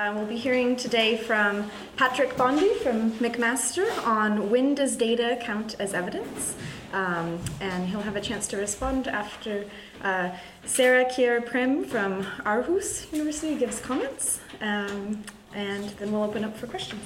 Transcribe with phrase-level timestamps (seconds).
[0.00, 5.76] Um, we'll be hearing today from Patrick Bondy from McMaster on when does data count
[5.78, 6.56] as evidence?
[6.94, 9.66] Um, and he'll have a chance to respond after
[10.02, 10.30] uh,
[10.64, 14.40] Sarah Kier Praëm from Aarhus University gives comments.
[14.62, 17.04] Um, and then we'll open up for questions.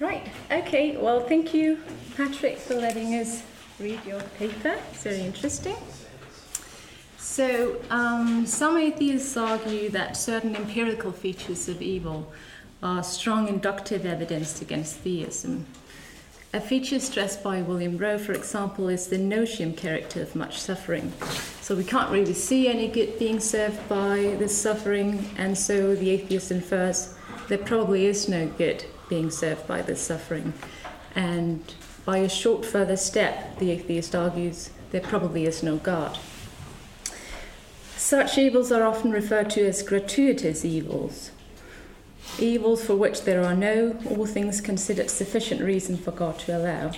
[0.00, 1.78] Right, okay, well, thank you,
[2.14, 3.42] Patrick, for letting us
[3.80, 4.76] read your paper.
[4.90, 5.76] It's very interesting.
[7.24, 12.30] So, um, some atheists argue that certain empirical features of evil
[12.82, 15.64] are strong inductive evidence against theism.
[16.52, 21.12] A feature stressed by William Rowe, for example, is the noseeum character of much suffering.
[21.62, 26.10] So we can't really see any good being served by this suffering, and so the
[26.10, 27.14] atheist infers
[27.48, 30.52] there probably is no good being served by this suffering.
[31.16, 36.18] And by a short further step, the atheist argues there probably is no God.
[38.04, 41.30] Such evils are often referred to as gratuitous evils,
[42.38, 46.92] evils for which there are no, all things considered, sufficient reason for God to allow.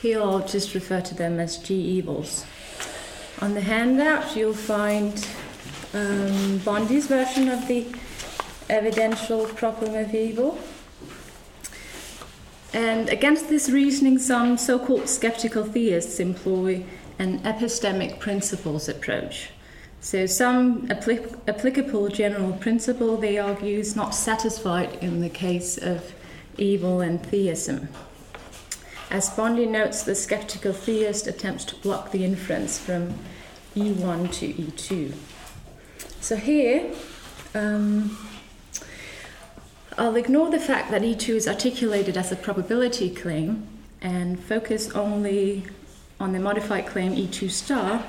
[0.00, 2.46] Here I'll just refer to them as G evils.
[3.42, 5.28] On the handout, you'll find
[5.92, 7.84] um, Bondy's version of the
[8.70, 10.60] evidential problem of evil.
[12.72, 16.84] And against this reasoning, some so called skeptical theists employ
[17.18, 19.48] an epistemic principles approach.
[20.06, 26.14] So, some applic- applicable general principle, they argue, is not satisfied in the case of
[26.56, 27.88] evil and theism.
[29.10, 33.14] As Bondy notes, the skeptical theist attempts to block the inference from
[33.74, 35.12] E1 to E2.
[36.20, 36.88] So, here,
[37.56, 38.16] um,
[39.98, 43.66] I'll ignore the fact that E2 is articulated as a probability claim
[44.00, 45.64] and focus only
[46.20, 48.04] on the modified claim E2 star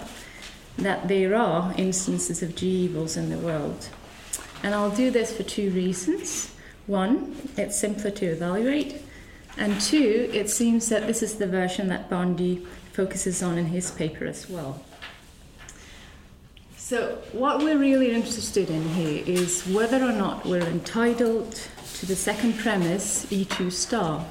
[0.77, 3.89] that there are instances of G evils in the world.
[4.63, 6.53] And I'll do this for two reasons.
[6.87, 9.01] One, it's simpler to evaluate,
[9.57, 13.91] and two, it seems that this is the version that Bondy focuses on in his
[13.91, 14.81] paper as well.
[16.77, 21.59] So, what we're really interested in here is whether or not we're entitled
[21.95, 24.25] to the second premise, E2 star.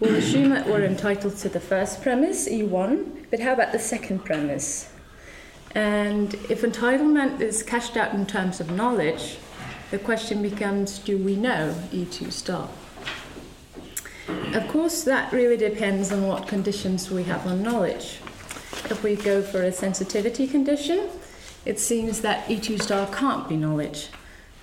[0.00, 4.24] We'll assume that we're entitled to the first premise, E1, but how about the second
[4.24, 4.90] premise?
[5.74, 9.36] And if entitlement is cashed out in terms of knowledge,
[9.90, 12.70] the question becomes do we know E2 star?
[14.54, 18.20] Of course, that really depends on what conditions we have on knowledge.
[18.88, 21.10] If we go for a sensitivity condition,
[21.66, 24.08] it seems that E2 star can't be knowledge.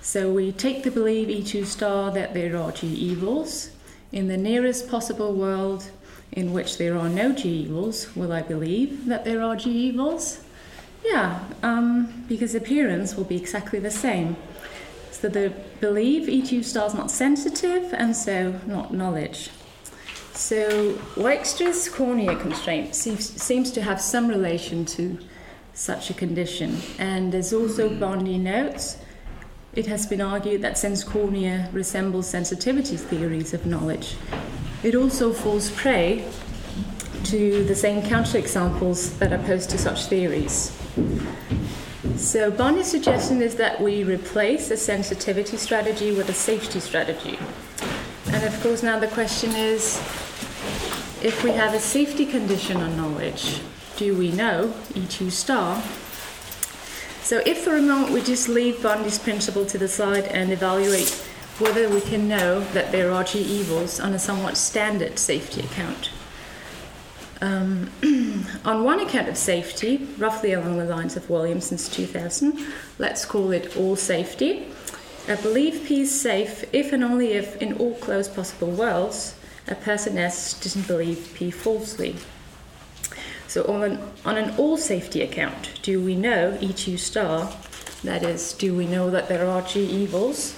[0.00, 3.70] So we take the belief E2 star that there are G evils.
[4.12, 5.90] In the nearest possible world
[6.32, 10.40] in which there are no G evils, will I believe that there are G evils?
[11.04, 14.36] Yeah, um, because appearance will be exactly the same.
[15.10, 19.50] So the believe E2 star is not sensitive and so not knowledge.
[20.32, 25.18] So Wykstra's cornea constraint seems, seems to have some relation to
[25.74, 26.76] such a condition.
[26.98, 28.98] And there's also Bondy notes
[29.78, 34.16] it has been argued that since cornea resembles sensitivity theories of knowledge,
[34.82, 36.24] it also falls prey
[37.22, 40.76] to the same counterexamples that are posed to such theories.
[42.16, 47.38] So, Bondy's suggestion is that we replace a sensitivity strategy with a safety strategy.
[48.32, 49.98] And of course, now the question is
[51.22, 53.60] if we have a safety condition on knowledge,
[53.96, 55.80] do we know E2 star
[57.28, 61.10] so if for a moment we just leave Bondy's principle to the side and evaluate
[61.58, 66.08] whether we can know that there are G evils on a somewhat standard safety account.
[67.42, 67.90] Um,
[68.64, 72.58] on one account of safety, roughly along the lines of Williamson's 2000,
[72.98, 74.66] let's call it all safety.
[75.28, 79.34] I believe P is safe if and only if, in all closed possible worlds,
[79.66, 82.16] a person S doesn't believe P falsely.
[83.48, 87.50] So on an, on an all safety account, do we know E2 star?
[88.04, 90.54] That is, do we know that there are G evils?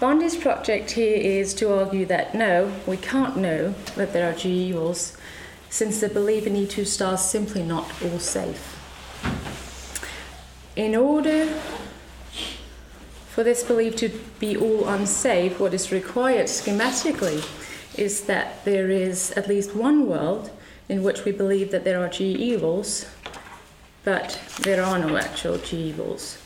[0.00, 4.50] Bondy's project here is to argue that no, we can't know that there are G
[4.50, 5.16] evils,
[5.70, 8.72] since the belief in E2 star is simply not all safe.
[10.74, 11.46] In order
[13.28, 14.08] for this belief to
[14.40, 17.46] be all unsafe, what is required schematically
[17.96, 20.50] is that there is at least one world
[20.88, 23.06] in which we believe that there are G evils,
[24.04, 26.38] but there are no actual G evils.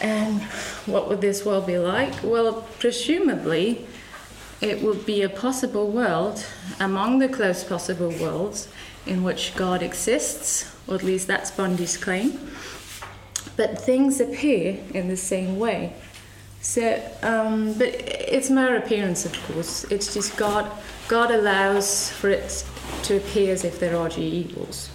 [0.00, 0.42] And
[0.86, 2.12] what would this world be like?
[2.22, 3.86] Well, presumably,
[4.60, 6.44] it would be a possible world
[6.80, 8.68] among the close possible worlds
[9.06, 12.50] in which God exists, or at least that's Bondy's claim,
[13.56, 15.92] but things appear in the same way.
[16.60, 19.84] So, um, but it's mere appearance, of course.
[19.84, 20.70] It's just God.
[21.08, 22.64] God allows for it
[23.02, 24.90] to appear as if there are G evils.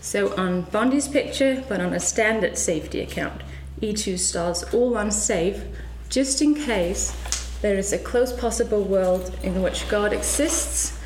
[0.00, 3.42] So on Bondy's picture, but on a standard safety account,
[3.80, 5.62] E2 stars all unsafe,
[6.08, 7.12] just in case
[7.60, 10.98] there is a close possible world in which God exists,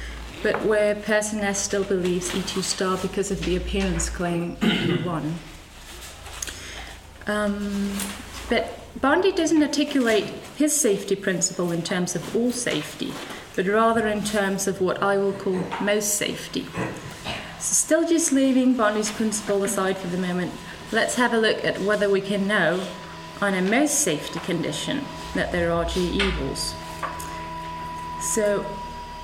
[0.42, 5.32] but where person S still believes E2 star because of the appearance claim E1.
[7.26, 7.92] Um,
[8.48, 10.24] but Bondy doesn't articulate
[10.56, 13.12] his safety principle in terms of all safety,
[13.54, 16.66] but rather in terms of what I will call most safety.
[17.60, 20.52] So, still just leaving Bondy's principle aside for the moment,
[20.90, 22.84] let's have a look at whether we can know
[23.40, 25.04] on a most safety condition
[25.34, 26.74] that there are G evils.
[28.20, 28.64] So,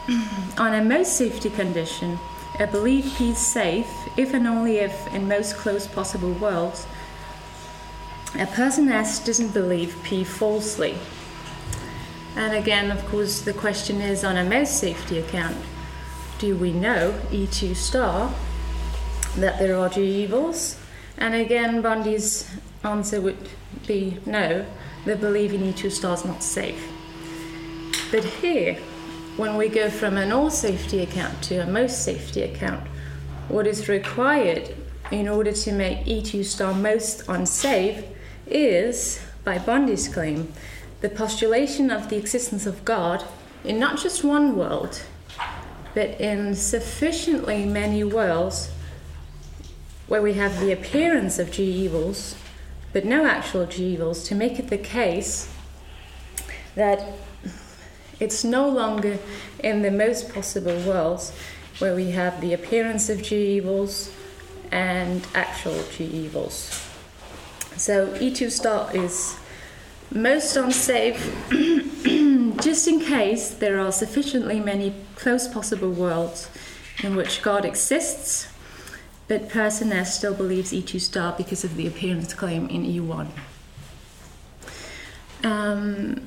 [0.59, 2.19] on a most safety condition,
[2.59, 6.87] a belief P is safe if and only if, in most close possible worlds,
[8.39, 10.97] a person S doesn't believe P falsely.
[12.37, 15.57] And again, of course, the question is on a most safety account,
[16.39, 18.33] do we know E2 star
[19.37, 20.79] that there are evils?
[21.17, 22.49] And again, Bondy's
[22.85, 23.49] answer would
[23.87, 24.65] be no,
[25.05, 26.81] they believe in E2 star is not safe.
[28.11, 28.75] But here,
[29.37, 32.87] when we go from an all safety account to a most safety account,
[33.49, 34.75] what is required
[35.11, 38.05] in order to make E2 star most unsafe
[38.47, 40.53] is, by Bondy's claim,
[41.01, 43.25] the postulation of the existence of God
[43.65, 45.03] in not just one world,
[45.95, 48.71] but in sufficiently many worlds
[50.07, 52.35] where we have the appearance of G evils,
[52.93, 55.53] but no actual G evils, to make it the case
[56.75, 57.05] that
[58.19, 59.19] it's no longer
[59.63, 61.33] in the most possible worlds
[61.79, 64.11] where we have the appearance of G evils
[64.73, 66.85] and actual G evils.
[67.77, 69.39] So E2 star is
[70.11, 71.35] most unsafe
[72.61, 76.51] just in case there are sufficiently many close possible worlds
[77.03, 78.49] in which God exists,
[79.29, 83.29] but person S still believes E2 star because of the appearance claim in E1.
[85.45, 86.27] Um,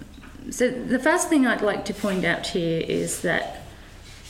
[0.49, 3.63] so the first thing I'd like to point out here is that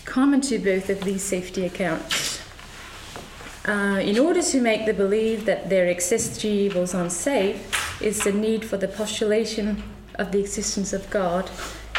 [0.05, 2.30] common to both of these safety accounts
[3.67, 8.65] uh, in order to make the belief that there exists evils unsafe, is the need
[8.65, 9.83] for the postulation
[10.15, 11.49] of the existence of God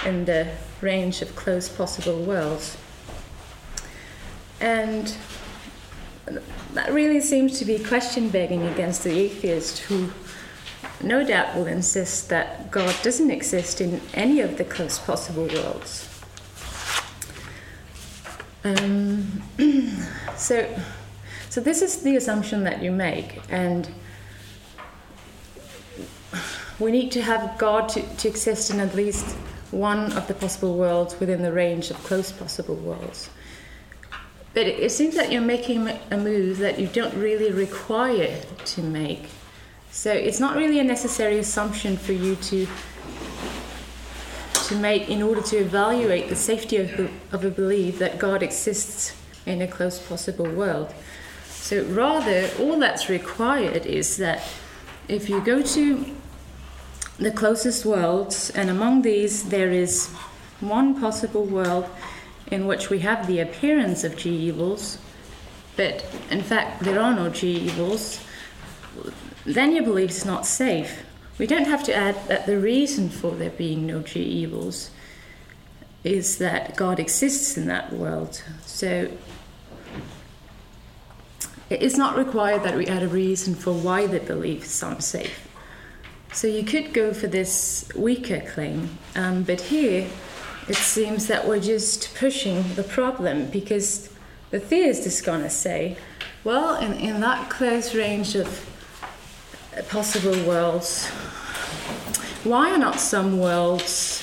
[0.05, 0.49] in the
[0.81, 2.77] range of close possible worlds.
[4.61, 5.15] And
[6.73, 10.11] that really seems to be question begging against the atheist who
[11.03, 16.09] no doubt will insist that God doesn't exist in any of the close possible worlds.
[18.65, 19.43] Um,
[20.37, 20.69] so
[21.53, 23.87] so this is the assumption that you make, and
[26.79, 29.37] we need to have God to, to exist in at least
[29.71, 33.29] one of the possible worlds within the range of close possible worlds.
[34.55, 38.83] But it, it seems that you're making a move that you don't really require to
[38.83, 39.29] make.
[39.91, 42.67] So it's not really a necessary assumption for you to
[44.55, 49.15] to make in order to evaluate the safety of, of a belief that God exists
[49.45, 50.95] in a close possible world.
[51.63, 54.43] So rather, all that's required is that
[55.07, 56.05] if you go to
[57.19, 60.09] the closest worlds, and among these there is
[60.59, 61.89] one possible world
[62.51, 64.99] in which we have the appearance of G evils,
[65.77, 68.19] but in fact there are no G evils,
[69.45, 71.05] then your belief is not safe.
[71.39, 74.91] We don't have to add that the reason for there being no G evils
[76.03, 78.43] is that God exists in that world.
[78.67, 79.09] So
[81.81, 85.49] it's not required that we add a reason for why the belief is safe.
[86.33, 90.09] So you could go for this weaker claim, um, but here
[90.69, 94.09] it seems that we're just pushing the problem because
[94.51, 95.97] the theist is going to say,
[96.45, 98.69] well, in, in that close range of
[99.89, 101.07] possible worlds,
[102.45, 104.23] why are not some worlds,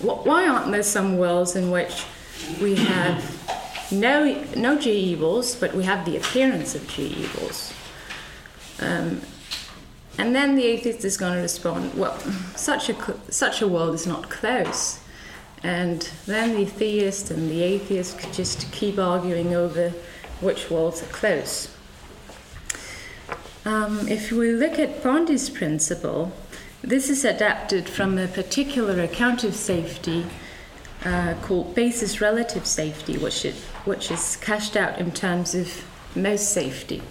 [0.00, 2.04] why aren't there some worlds in which
[2.60, 3.22] we have
[3.90, 7.72] no, no G evils, but we have the appearance of G evils.
[8.80, 9.20] Um,
[10.18, 12.18] and then the atheist is going to respond, well,
[12.56, 12.94] such a,
[13.30, 15.00] such a world is not close.
[15.62, 19.90] And then the theist and the atheist could just keep arguing over
[20.40, 21.74] which worlds are close.
[23.64, 26.32] Um, if we look at Bondy's principle,
[26.82, 30.24] this is adapted from a particular account of safety
[31.04, 35.84] uh, called basis relative safety, which, it, which is cashed out in terms of
[36.14, 37.02] most safety.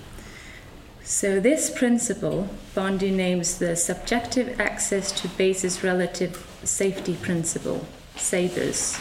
[1.03, 8.97] So, this principle, Bondy names the subjective access to basis relative safety principle, SABERS,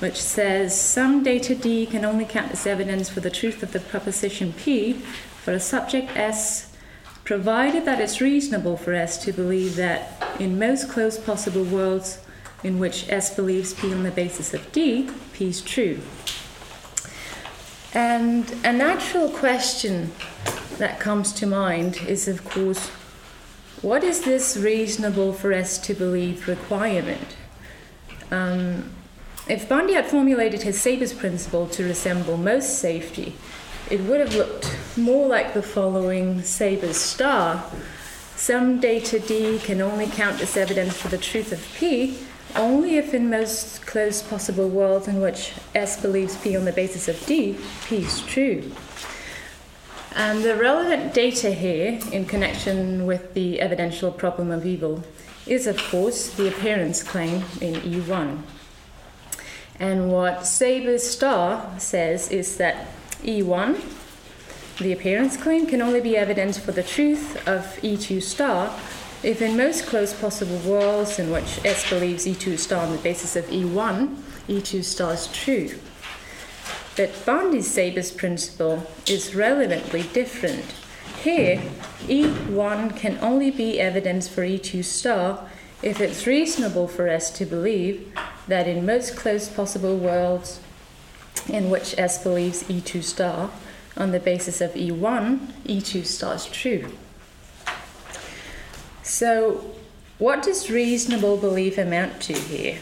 [0.00, 3.80] which says some data D can only count as evidence for the truth of the
[3.80, 6.76] proposition P for a subject S,
[7.24, 12.18] provided that it's reasonable for S to believe that in most close possible worlds
[12.62, 16.00] in which S believes P on the basis of D, P is true.
[17.98, 20.12] And a natural question
[20.76, 22.90] that comes to mind is, of course,
[23.82, 27.34] what is this reasonable for us to believe requirement?
[28.30, 28.92] Um,
[29.48, 33.34] if Bondy had formulated his Sabers principle to resemble most safety,
[33.90, 37.64] it would have looked more like the following Sabers star.
[38.36, 42.16] Some data D can only count as evidence for the truth of P
[42.56, 47.08] only if in most close possible worlds in which S believes P on the basis
[47.08, 48.72] of D, P is true.
[50.14, 55.04] And the relevant data here, in connection with the evidential problem of evil,
[55.46, 58.42] is of course the appearance claim in E1.
[59.78, 62.88] And what Sabers star says is that
[63.22, 63.80] E1,
[64.78, 68.76] the appearance claim, can only be evidence for the truth of E2 star
[69.22, 73.34] if in most close possible worlds in which S believes E2 star on the basis
[73.34, 74.16] of E1,
[74.48, 75.78] E2 star is true.
[76.96, 80.64] But Bondy's Sabers principle is relevantly different.
[81.22, 81.60] Here,
[82.06, 85.48] E1 can only be evidence for E2 star
[85.82, 88.12] if it's reasonable for S to believe
[88.46, 90.60] that in most close possible worlds
[91.48, 93.50] in which S believes E2 star
[93.96, 96.92] on the basis of E1, E2 star is true.
[99.08, 99.64] So,
[100.18, 102.78] what does reasonable belief amount to here?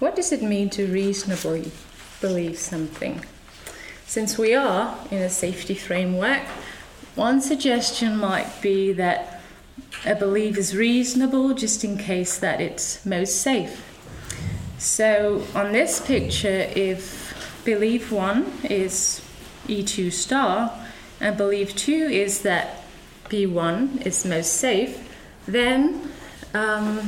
[0.00, 1.70] What does it mean to reasonably
[2.20, 3.24] believe something.
[4.06, 6.42] Since we are in a safety framework,
[7.14, 9.40] one suggestion might be that
[10.04, 13.84] a belief is reasonable just in case that it's most safe.
[14.78, 19.20] So on this picture, if belief one is
[19.66, 20.72] E2 star
[21.20, 22.82] and belief two is that
[23.24, 25.04] P1 is most safe,
[25.48, 26.10] then
[26.52, 27.00] um,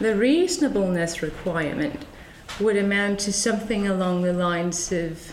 [0.00, 2.04] the reasonableness requirement
[2.60, 5.32] would amount to something along the lines of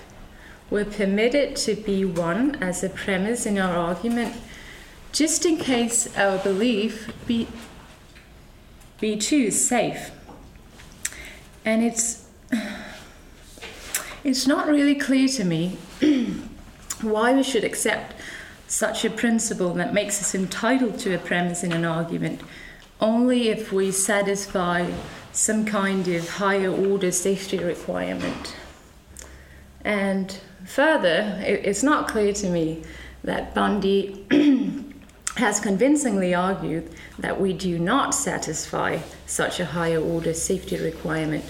[0.70, 4.36] we're permitted to be one as a premise in our argument,
[5.12, 7.48] just in case our belief be,
[9.00, 10.12] be too safe.
[11.64, 12.28] And it's,
[14.24, 15.78] it's not really clear to me
[17.02, 18.17] why we should accept
[18.68, 22.42] such a principle that makes us entitled to a premise in an argument
[23.00, 24.92] only if we satisfy
[25.32, 28.56] some kind of higher order safety requirement.
[29.82, 32.84] And further, it's not clear to me
[33.24, 34.26] that Bondy
[35.38, 41.46] has convincingly argued that we do not satisfy such a higher order safety requirement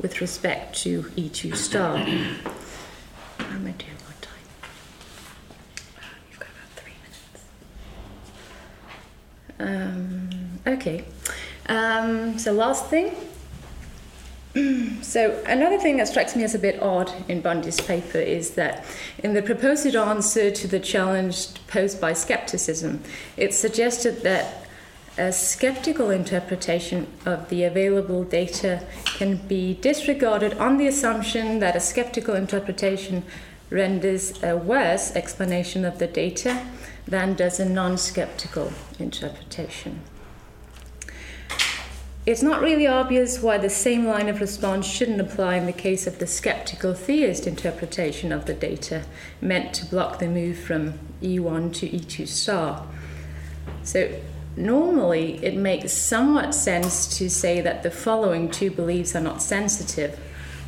[0.00, 1.96] with respect to E2 star.
[1.98, 4.46] How am I doing on time?
[6.30, 7.44] You've got about three minutes.
[9.58, 10.28] Um,
[10.66, 11.04] okay.
[11.68, 13.14] Um, so, last thing.
[15.02, 18.84] so, another thing that strikes me as a bit odd in Bondy's paper is that
[19.18, 23.02] in the proposed answer to the challenge posed by skepticism,
[23.36, 24.66] it suggested that
[25.18, 31.80] a skeptical interpretation of the available data can be disregarded on the assumption that a
[31.80, 33.24] skeptical interpretation
[33.70, 36.62] renders a worse explanation of the data
[37.06, 40.00] than does a non skeptical interpretation.
[42.26, 46.08] It's not really obvious why the same line of response shouldn't apply in the case
[46.08, 49.04] of the skeptical theist interpretation of the data,
[49.40, 52.84] meant to block the move from E1 to E2 star.
[53.84, 54.20] So,
[54.56, 60.18] normally it makes somewhat sense to say that the following two beliefs are not sensitive.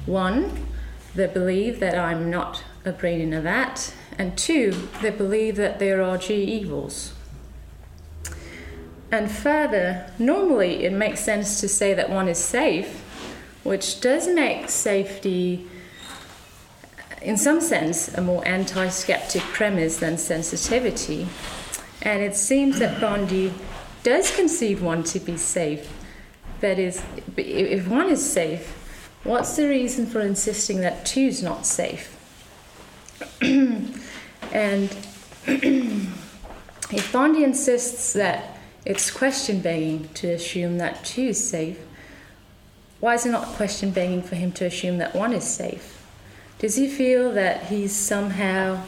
[0.07, 0.69] One,
[1.17, 5.79] the belief that I'm not a brain in a vat, and two, they believe that
[5.79, 7.15] there are G evils.
[9.13, 13.01] And further, normally it makes sense to say that one is safe,
[13.63, 15.67] which does make safety,
[17.23, 21.29] in some sense, a more anti skeptic premise than sensitivity.
[22.03, 23.53] And it seems that Bondy
[24.03, 25.93] does conceive one to be safe.
[26.61, 27.03] That is,
[27.37, 28.67] if one is safe,
[29.23, 32.17] what's the reason for insisting that two is not safe?
[34.53, 34.91] and
[35.47, 41.79] if Bondy insists that it's question begging to assume that two is safe.
[43.01, 46.03] Why is it not question begging for him to assume that one is safe?
[46.59, 48.83] Does he feel that he's somehow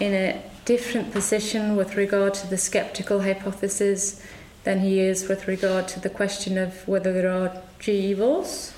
[0.00, 4.24] in a different position with regard to the skeptical hypothesis
[4.64, 8.72] than he is with regard to the question of whether there are G evils?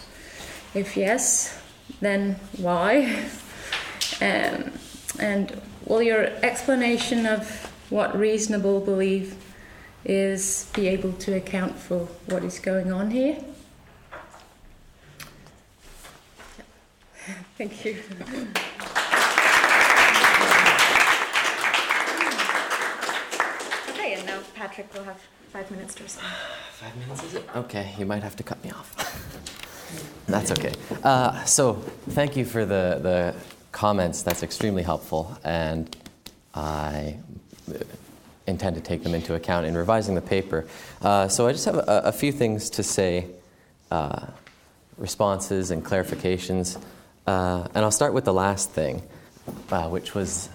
[0.75, 1.61] If yes,
[2.01, 3.25] then why?
[4.19, 4.73] Um,
[5.19, 9.55] and will your explanation of what reasonable belief
[10.05, 13.39] is be able to account for what is going on here?
[17.57, 17.97] Thank you.
[23.91, 26.27] Okay, and now Patrick will have five minutes to respond.
[26.77, 27.45] Five minutes, is it?
[27.57, 28.95] Okay, you might have to cut me off.
[30.27, 30.75] That's okay.
[31.03, 31.75] Uh, so,
[32.11, 34.23] thank you for the, the comments.
[34.23, 35.95] That's extremely helpful, and
[36.55, 37.19] I
[38.47, 40.67] intend to take them into account in revising the paper.
[41.03, 43.27] Uh, so, I just have a, a few things to say,
[43.91, 44.29] uh,
[44.97, 46.81] responses and clarifications,
[47.27, 49.03] uh, and I'll start with the last thing,
[49.71, 50.49] uh, which was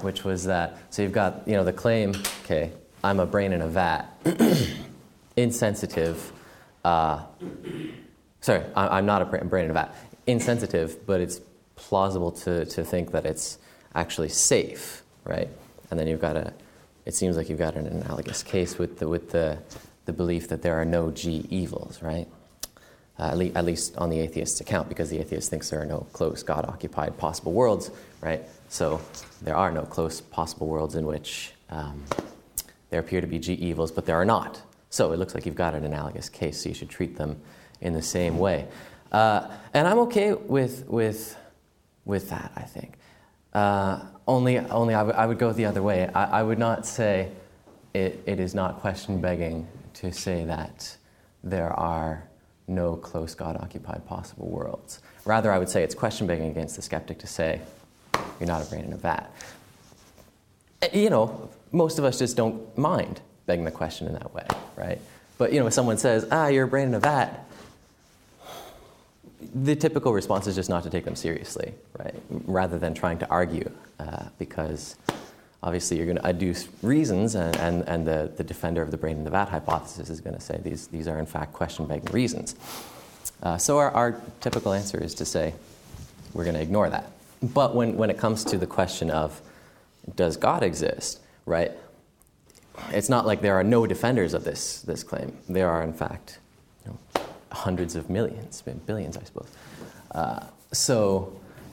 [0.00, 0.76] which was that.
[0.90, 2.12] So you've got you know the claim.
[2.42, 2.72] Okay,
[3.04, 4.06] I'm a brain in a vat,
[5.36, 6.32] insensitive.
[6.84, 7.22] Uh,
[8.40, 9.94] sorry, I'm not a brain in a vat.
[10.26, 11.40] Insensitive, but it's
[11.76, 13.58] plausible to, to think that it's
[13.94, 15.48] actually safe, right?
[15.90, 16.52] And then you've got a,
[17.04, 19.58] it seems like you've got an analogous case with the, with the,
[20.06, 22.26] the belief that there are no G evils, right?
[23.18, 25.86] Uh, at, le- at, least on the atheist's account, because the atheist thinks there are
[25.86, 27.90] no close God occupied possible worlds,
[28.20, 28.42] right?
[28.68, 29.00] So
[29.42, 32.02] there are no close possible worlds in which um,
[32.90, 34.60] there appear to be G evils, but there are not.
[34.90, 37.40] So it looks like you've got an analogous case, so you should treat them
[37.80, 38.66] in the same way.
[39.12, 41.36] Uh, and I'm okay with, with,
[42.04, 42.94] with that, I think.
[43.52, 46.10] Uh, only only I, w- I would go the other way.
[46.14, 47.30] I, I would not say
[47.94, 50.96] it, it is not question begging to say that
[51.44, 52.24] there are
[52.66, 55.00] no close God occupied possible worlds.
[55.24, 57.60] Rather, I would say it's question begging against the skeptic to say,
[58.40, 59.32] you're not a brain in a vat.
[60.82, 64.46] Eh, you know, most of us just don't mind begging the question in that way,
[64.76, 64.98] right?
[65.36, 67.43] But, you know, if someone says, ah, you're a brain in a vat,
[69.54, 72.14] the typical response is just not to take them seriously, right?
[72.30, 74.96] Rather than trying to argue, uh, because
[75.62, 79.16] obviously you're going to adduce reasons, and, and, and the, the defender of the brain
[79.16, 82.12] in the vat hypothesis is going to say these, these are in fact question begging
[82.12, 82.54] reasons.
[83.42, 85.54] Uh, so our, our typical answer is to say
[86.32, 87.10] we're going to ignore that.
[87.42, 89.40] But when, when it comes to the question of
[90.16, 91.72] does God exist, right?
[92.90, 95.36] It's not like there are no defenders of this, this claim.
[95.48, 96.38] There are, in fact,
[96.84, 97.22] you know,
[97.54, 99.48] hundreds of millions, billions, I suppose.
[100.10, 100.40] Uh,
[100.72, 101.32] so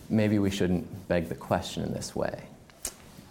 [0.09, 2.43] maybe we shouldn't beg the question in this way.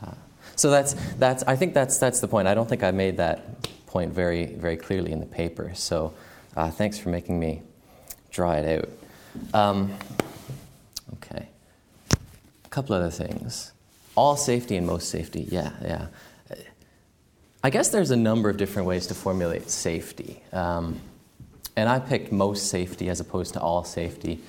[0.04, 0.12] Uh,
[0.56, 2.48] so that's, that's, I think that's, that's the point.
[2.48, 5.72] I don't think I made that point very, very clearly in the paper.
[5.74, 6.12] So
[6.56, 7.62] uh, thanks for making me
[8.30, 8.88] draw it out.
[9.54, 9.94] Um,
[11.14, 11.48] okay.
[12.64, 13.72] A couple other things.
[14.16, 16.06] All safety and most safety, yeah, yeah.
[17.62, 20.42] I guess there's a number of different ways to formulate safety.
[20.52, 20.98] Um,
[21.76, 24.40] and I picked most safety as opposed to all safety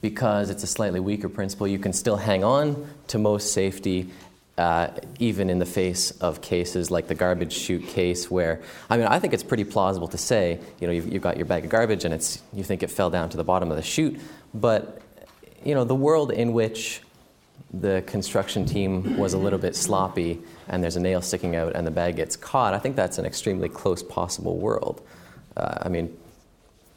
[0.00, 1.66] because it's a slightly weaker principle.
[1.66, 4.10] You can still hang on to most safety
[4.56, 9.06] uh, even in the face of cases like the garbage chute case, where I mean,
[9.06, 11.70] I think it's pretty plausible to say, you know, you've, you've, got your bag of
[11.70, 14.20] garbage and it's you think it fell down to the bottom of the chute,
[14.52, 15.02] but
[15.64, 17.00] you know, the world in which
[17.72, 21.84] the construction team was a little bit sloppy and there's a nail sticking out and
[21.84, 25.02] the bag gets caught, I think that's an extremely close possible world.
[25.56, 26.16] Uh, I mean,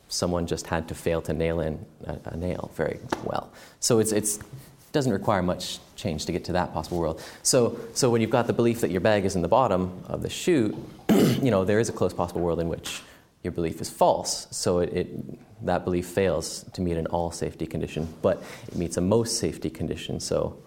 [0.07, 3.51] someone just had to fail to nail in a, a nail very well.
[3.79, 7.21] So it's, it's, it doesn't require much change to get to that possible world.
[7.43, 10.21] So, so when you've got the belief that your bag is in the bottom of
[10.21, 10.75] the chute,
[11.09, 13.01] you know, there is a close possible world in which
[13.43, 14.47] your belief is false.
[14.51, 18.97] So it, it, that belief fails to meet an all safety condition, but it meets
[18.97, 20.19] a most safety condition.
[20.19, 20.57] So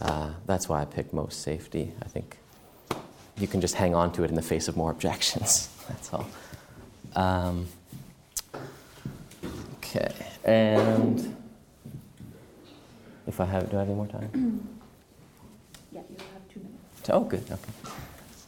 [0.00, 1.92] uh, that's why I picked most safety.
[2.02, 2.38] I think
[3.36, 5.68] you can just hang on to it in the face of more objections.
[5.88, 6.28] that's all.
[7.14, 7.66] Um,
[9.88, 10.12] Okay,
[10.44, 11.36] and
[13.26, 14.68] if I have, do I have any more time?
[15.90, 17.08] Yeah, you have two minutes.
[17.08, 17.42] Oh, good,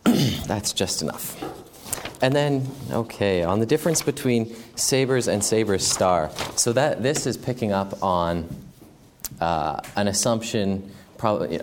[0.05, 0.41] okay.
[0.47, 1.43] That's just enough.
[2.23, 6.31] And then, okay, on the difference between sabers and sabers star.
[6.57, 8.47] So that this is picking up on
[9.41, 11.61] uh, an assumption, probably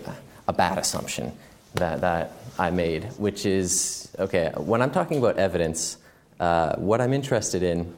[0.48, 1.30] a bad assumption
[1.74, 5.96] that, that I made, which is okay, when I'm talking about evidence,
[6.40, 7.94] uh, what I'm interested in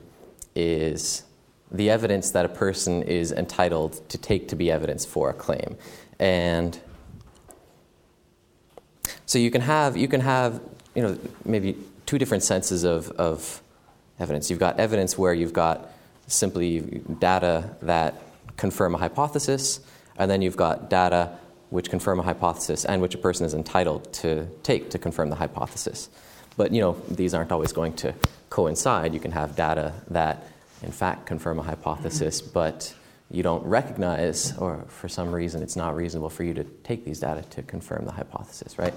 [0.55, 1.23] is
[1.70, 5.76] the evidence that a person is entitled to take to be evidence for a claim.
[6.18, 6.78] And
[9.26, 10.61] so you can have, you can have
[10.94, 13.62] you know, maybe two different senses of, of
[14.18, 14.50] evidence.
[14.50, 15.90] You've got evidence where you've got
[16.26, 18.14] simply data that
[18.56, 19.80] confirm a hypothesis,
[20.18, 21.38] and then you've got data
[21.70, 25.37] which confirm a hypothesis and which a person is entitled to take to confirm the
[25.37, 26.09] hypothesis.
[26.56, 28.14] But you know, these aren't always going to
[28.50, 29.14] coincide.
[29.14, 30.44] You can have data that,
[30.83, 32.95] in fact, confirm a hypothesis, but
[33.31, 37.21] you don't recognize, or for some reason it's not reasonable for you to take these
[37.21, 38.95] data to confirm the hypothesis, right?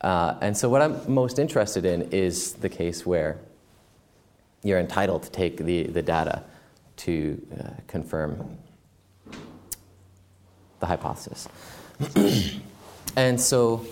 [0.00, 3.38] Uh, and so, what I'm most interested in is the case where
[4.62, 6.42] you're entitled to take the, the data
[6.96, 8.58] to uh, confirm
[10.80, 11.48] the hypothesis.
[13.16, 13.86] and so,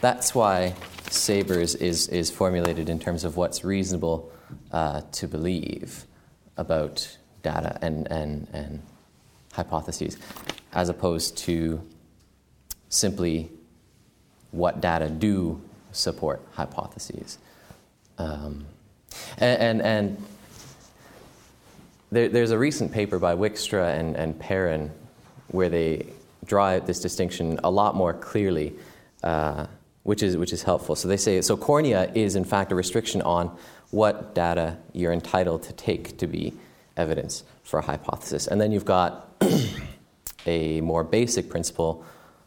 [0.00, 0.74] that's why
[1.10, 4.32] Sabers is, is formulated in terms of what's reasonable
[4.72, 6.06] uh, to believe
[6.62, 8.82] about data and, and, and
[9.52, 10.16] hypotheses,
[10.72, 11.82] as opposed to
[12.88, 13.50] simply
[14.52, 15.60] what data do
[15.92, 17.38] support hypotheses.
[18.16, 18.64] Um,
[19.38, 20.24] and, and, and
[22.10, 24.90] there, there's a recent paper by Wykstra and, and Perrine
[25.48, 26.06] where they
[26.44, 28.72] draw this distinction a lot more clearly,
[29.22, 29.66] uh,
[30.02, 30.96] which, is, which is helpful.
[30.96, 33.56] So they say so cornea is, in fact, a restriction on
[33.92, 36.52] what data you're entitled to take to be
[36.96, 38.46] evidence for a hypothesis.
[38.46, 39.28] And then you've got
[40.46, 42.04] a more basic principle,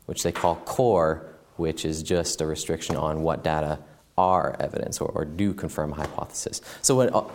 [0.08, 1.28] which they call core,
[1.58, 3.80] which is just a restriction on what data
[4.18, 6.62] are evidence or, or do confirm a hypothesis.
[6.82, 7.30] So when, uh,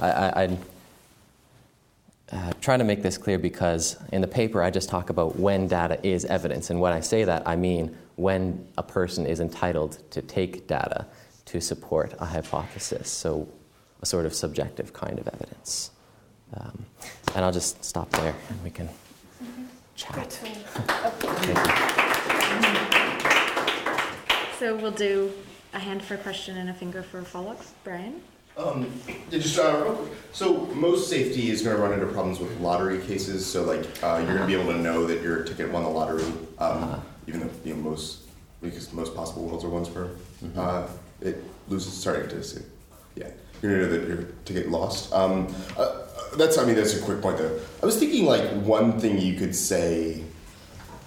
[0.00, 0.08] I,
[0.44, 0.58] I
[2.32, 5.68] uh, try to make this clear because in the paper I just talk about when
[5.68, 6.70] data is evidence.
[6.70, 11.06] And when I say that, I mean when a person is entitled to take data
[11.46, 13.08] to support a hypothesis.
[13.08, 13.48] So
[14.02, 15.90] a sort of subjective kind of evidence.
[16.54, 16.86] Um,
[17.34, 18.88] and I'll just stop there and we can
[19.94, 20.38] chat.
[24.58, 25.32] So we'll do
[25.74, 27.60] a hand for a question and a finger for a follow-up.
[27.84, 28.22] Brian?
[28.56, 28.90] Um,
[29.30, 30.12] just uh, real quick.
[30.32, 33.44] So most safety is going to run into problems with lottery cases.
[33.44, 35.90] So like uh, you're going to be able to know that your ticket won the
[35.90, 37.00] lottery, um, uh-huh.
[37.26, 38.22] even though you know most
[38.62, 40.58] because most possible worlds are ones where mm-hmm.
[40.58, 40.86] uh,
[41.20, 41.92] it loses.
[41.92, 42.62] Sorry to say,
[43.14, 43.30] yeah,
[43.62, 45.12] you're to know that your ticket lost.
[45.12, 47.58] Um, uh, uh, that's I mean that's a quick point though.
[47.82, 50.24] I was thinking like one thing you could say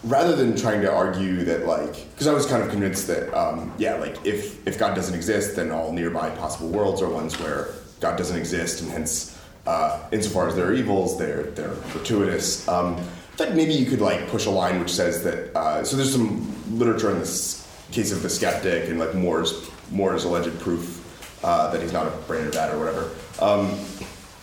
[0.04, 3.72] rather than trying to argue that like because i was kind of convinced that um,
[3.78, 7.70] yeah like if if god doesn't exist then all nearby possible worlds are ones where
[8.00, 12.98] god doesn't exist and hence uh, insofar as there are evils they're they're gratuitous um,
[13.38, 16.56] that maybe you could like push a line which says that uh, so there's some
[16.78, 21.06] literature in this case of the skeptic and like moore's moore's alleged proof
[21.44, 23.80] uh, that he's not a brain or that or whatever um,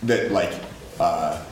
[0.02, 0.52] that like
[1.00, 1.42] uh,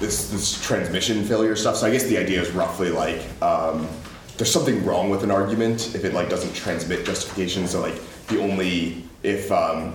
[0.00, 1.76] this this transmission failure stuff.
[1.76, 3.88] So I guess the idea is roughly like um,
[4.36, 7.66] there's something wrong with an argument if it like doesn't transmit justification.
[7.66, 9.94] So like the only if um,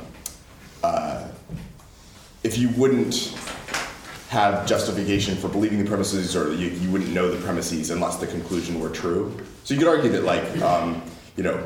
[0.84, 1.28] uh,
[2.44, 3.38] if you wouldn't
[4.30, 8.28] have justification for believing the premises, or you, you wouldn't know the premises unless the
[8.28, 9.38] conclusion were true.
[9.64, 11.02] So you could argue that like um,
[11.36, 11.66] you know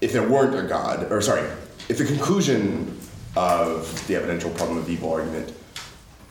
[0.00, 1.48] if there weren't a god, or sorry,
[1.88, 2.98] if the conclusion
[3.36, 5.52] of the evidential problem of evil argument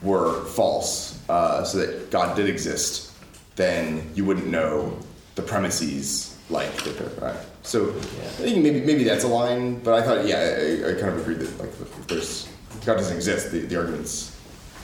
[0.02, 3.14] were false, uh, so that God did exist,
[3.56, 4.98] then you wouldn't know
[5.36, 7.22] the premises like that.
[7.22, 7.36] Right.
[7.64, 7.94] So yeah.
[7.94, 11.20] I think maybe maybe that's a line, but I thought yeah, I, I kind of
[11.20, 12.48] agree that like if there's
[12.86, 14.36] God doesn't exist, the, the argument's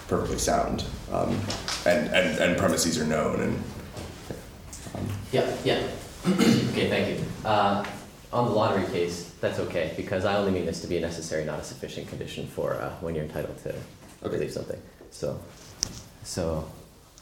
[0.07, 1.39] perfectly sound, um,
[1.85, 3.63] and, and and premises are known and.
[5.31, 5.55] Yeah.
[5.63, 5.87] Yeah.
[6.27, 6.89] okay.
[6.89, 7.25] Thank you.
[7.43, 7.83] Uh,
[8.33, 11.45] on the lottery case, that's okay because I only mean this to be a necessary,
[11.45, 13.69] not a sufficient condition for uh, when you're entitled to
[14.23, 14.35] okay.
[14.35, 14.81] believe something.
[15.11, 15.39] So,
[16.23, 16.67] so.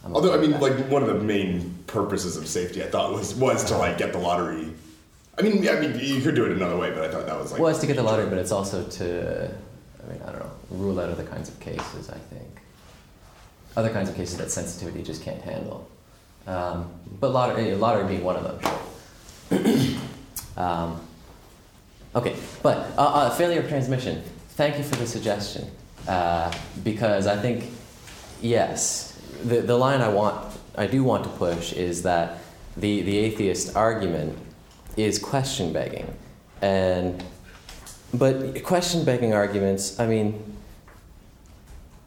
[0.03, 3.35] I'm Although I mean, like one of the main purposes of safety, I thought was
[3.35, 4.73] was to like get the lottery.
[5.37, 7.51] I mean, I mean, you could do it another way, but I thought that was
[7.51, 7.61] like.
[7.61, 9.51] Well, it's to get the lottery, but it's also to,
[10.03, 12.09] I mean, I don't know, rule out other kinds of cases.
[12.09, 12.61] I think
[13.75, 15.87] other kinds of cases that sensitivity just can't handle.
[16.47, 19.97] Um, but lottery, lottery being one of them.
[20.57, 21.01] Um,
[22.15, 24.21] okay, but uh, uh, failure of transmission.
[24.49, 25.69] Thank you for the suggestion
[26.07, 27.71] uh, because I think
[28.41, 32.39] yes, the, the line I want, I do want to push is that
[32.77, 34.37] the, the atheist argument
[34.97, 36.13] is question begging.
[36.61, 37.23] And,
[38.13, 40.57] but question begging arguments, I mean,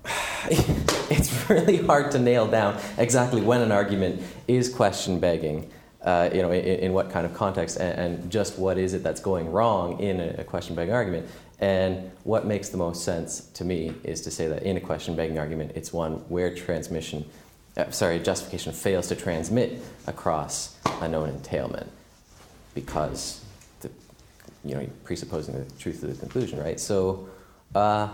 [0.50, 5.70] it's really hard to nail down exactly when an argument is question begging.
[6.05, 9.03] Uh, you know, in, in, what kind of context, and, and, just what is it
[9.03, 11.27] that's going wrong in a, a question begging argument.
[11.61, 15.17] And what makes the most sense to me is to say that in a question
[15.17, 17.25] begging argument, it's one where transmission,
[17.79, 21.90] uh, sorry, justification fails to transmit across a known entailment
[22.75, 23.43] because
[23.81, 23.90] the,
[24.62, 26.79] you know, presupposing the truth of the conclusion, right?
[26.79, 27.29] So
[27.75, 28.09] uh,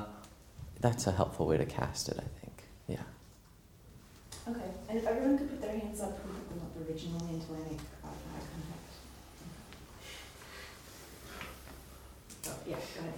[0.80, 2.62] that's a helpful way to cast it, I think.
[2.86, 4.52] Yeah.
[4.52, 6.30] Okay, and if everyone could put their hands up, who
[6.90, 8.08] put them up original Atlantic uh,
[8.52, 8.90] contact.
[12.46, 13.14] Oh, yeah, go ahead.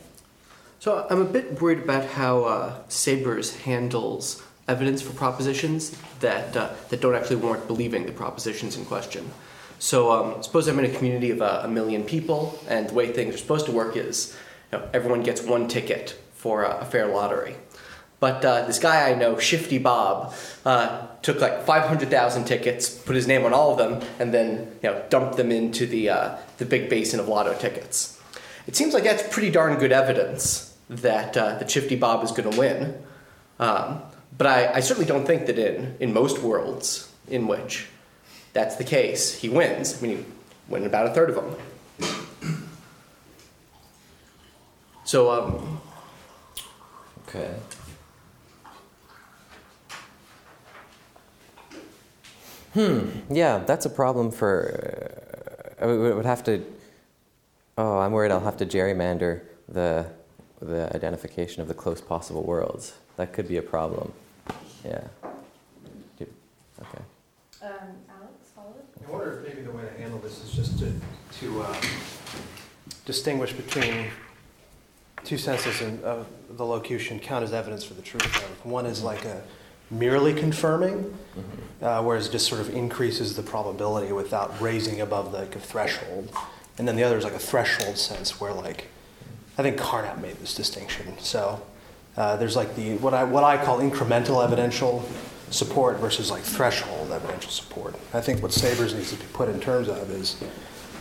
[0.79, 6.71] So I'm a bit worried about how uh, Sabers handles evidence for propositions that uh,
[6.91, 9.31] that don't actually warrant believing the propositions in question.
[9.79, 13.13] So um, suppose I'm in a community of uh, a million people, and the way
[13.13, 14.37] things are supposed to work is
[14.71, 17.57] you know, everyone gets one ticket for a, a fair lottery.
[18.21, 23.27] But uh, this guy I know, Shifty Bob, uh, took like 500,000 tickets, put his
[23.27, 26.65] name on all of them, and then you know dumped them into the uh, the
[26.65, 28.21] big basin of lotto tickets.
[28.67, 32.51] It seems like that's pretty darn good evidence that uh, that Shifty Bob is going
[32.51, 33.03] to win.
[33.59, 34.03] Um,
[34.37, 37.87] but I, I certainly don't think that in, in most worlds in which
[38.53, 39.99] that's the case, he wins.
[39.99, 40.25] I mean, he
[40.69, 41.57] won about a third of them.
[45.05, 45.81] So, um,
[47.35, 47.55] Okay.
[52.75, 53.11] Hmm.
[53.31, 55.13] Yeah, that's a problem for.
[55.83, 56.65] Uh, we would have to.
[57.77, 60.07] Oh, I'm worried I'll have to gerrymander the
[60.61, 62.95] the identification of the close possible worlds.
[63.17, 64.13] That could be a problem.
[64.85, 65.05] Yeah.
[66.19, 66.27] Do-
[66.81, 67.03] Okay.
[67.63, 67.71] Um,
[68.11, 68.75] Alex, follow
[69.07, 70.93] I wonder if maybe the way to handle this is just to,
[71.41, 71.77] to uh,
[73.05, 74.07] distinguish between
[75.25, 78.67] two senses in, of the locution count as evidence for the truth of.
[78.67, 79.43] One is like a
[79.93, 81.17] merely confirming,
[81.81, 85.61] uh, whereas it just sort of increases the probability without raising above the like, a
[85.61, 86.33] threshold.
[86.79, 88.89] And then the other is like a threshold sense where like,
[89.59, 91.19] I think Carnap made this distinction.
[91.19, 91.63] So
[92.17, 95.07] uh, there's like the, what I, what I call incremental evidential
[95.51, 97.95] support versus like threshold evidential support.
[98.15, 100.43] I think what Sabers needs to be put in terms of is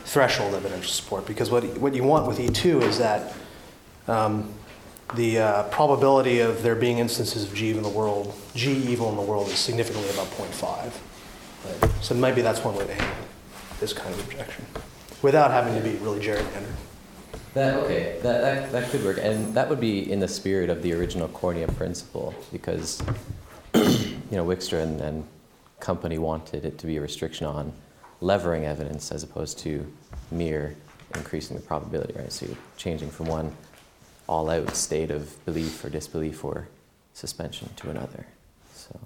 [0.04, 3.34] threshold evidential support because what, what you want with E2 is that
[4.08, 4.54] um,
[5.16, 9.10] the uh, probability of there being instances of G evil in the world, G evil
[9.10, 10.94] in the world is significantly above 0.5.
[11.82, 11.92] Right?
[12.02, 13.26] So maybe that's one way to handle
[13.80, 14.66] this kind of objection
[15.22, 16.76] without having to be really gerrymandered.
[17.54, 18.20] That okay.
[18.24, 21.28] That, that that could work, and that would be in the spirit of the original
[21.28, 23.04] Cornea principle, because
[23.76, 25.28] you know Wykstra and, and
[25.82, 27.74] company wanted it to be a restriction on
[28.22, 29.86] levering evidence as opposed to
[30.30, 30.76] mere
[31.16, 32.32] increasing the probability, right?
[32.32, 33.54] So you're changing from one
[34.36, 36.70] all-out state of belief or disbelief or
[37.14, 38.26] suspension to another.
[38.74, 38.98] So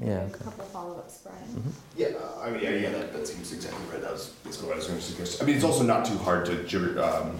[0.00, 0.06] it.
[0.06, 0.20] yeah.
[0.20, 0.44] A Okay.
[0.44, 1.38] couple follow-ups, Brian.
[1.56, 1.72] Mhm.
[1.96, 4.00] Yeah, uh, I mean, yeah, yeah that, that seems exactly right.
[4.00, 5.42] That was basically what I was going to suggest.
[5.42, 7.36] I mean, it's also not too hard to jigger, um,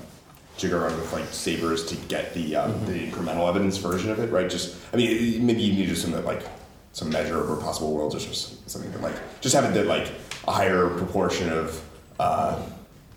[0.56, 4.30] jigger around with like sabers to get the um, the incremental evidence version of it,
[4.32, 4.50] right?
[4.50, 6.42] Just, I mean, maybe you need to some like
[6.92, 10.10] some measure over possible worlds or just something that like just have it that like
[10.48, 11.80] a higher proportion of
[12.18, 12.60] uh,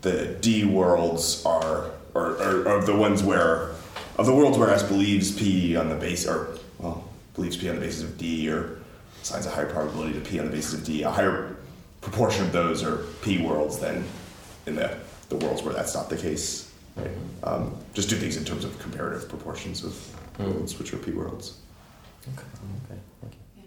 [0.01, 3.72] the D worlds are or, or, or the ones where
[4.17, 7.75] of the worlds where S believes P on the base or well believes P on
[7.75, 8.79] the basis of D or
[9.21, 11.03] assigns a higher probability to P on the basis of D.
[11.03, 11.55] A higher
[12.01, 14.03] proportion of those are P worlds than
[14.65, 14.97] in the,
[15.29, 16.71] the worlds where that's not the case.
[16.95, 17.09] Right?
[17.43, 21.57] Um, just do things in terms of comparative proportions of worlds, which are P worlds.
[22.33, 22.43] Okay.
[22.91, 22.99] Okay.
[23.21, 23.63] Thank you.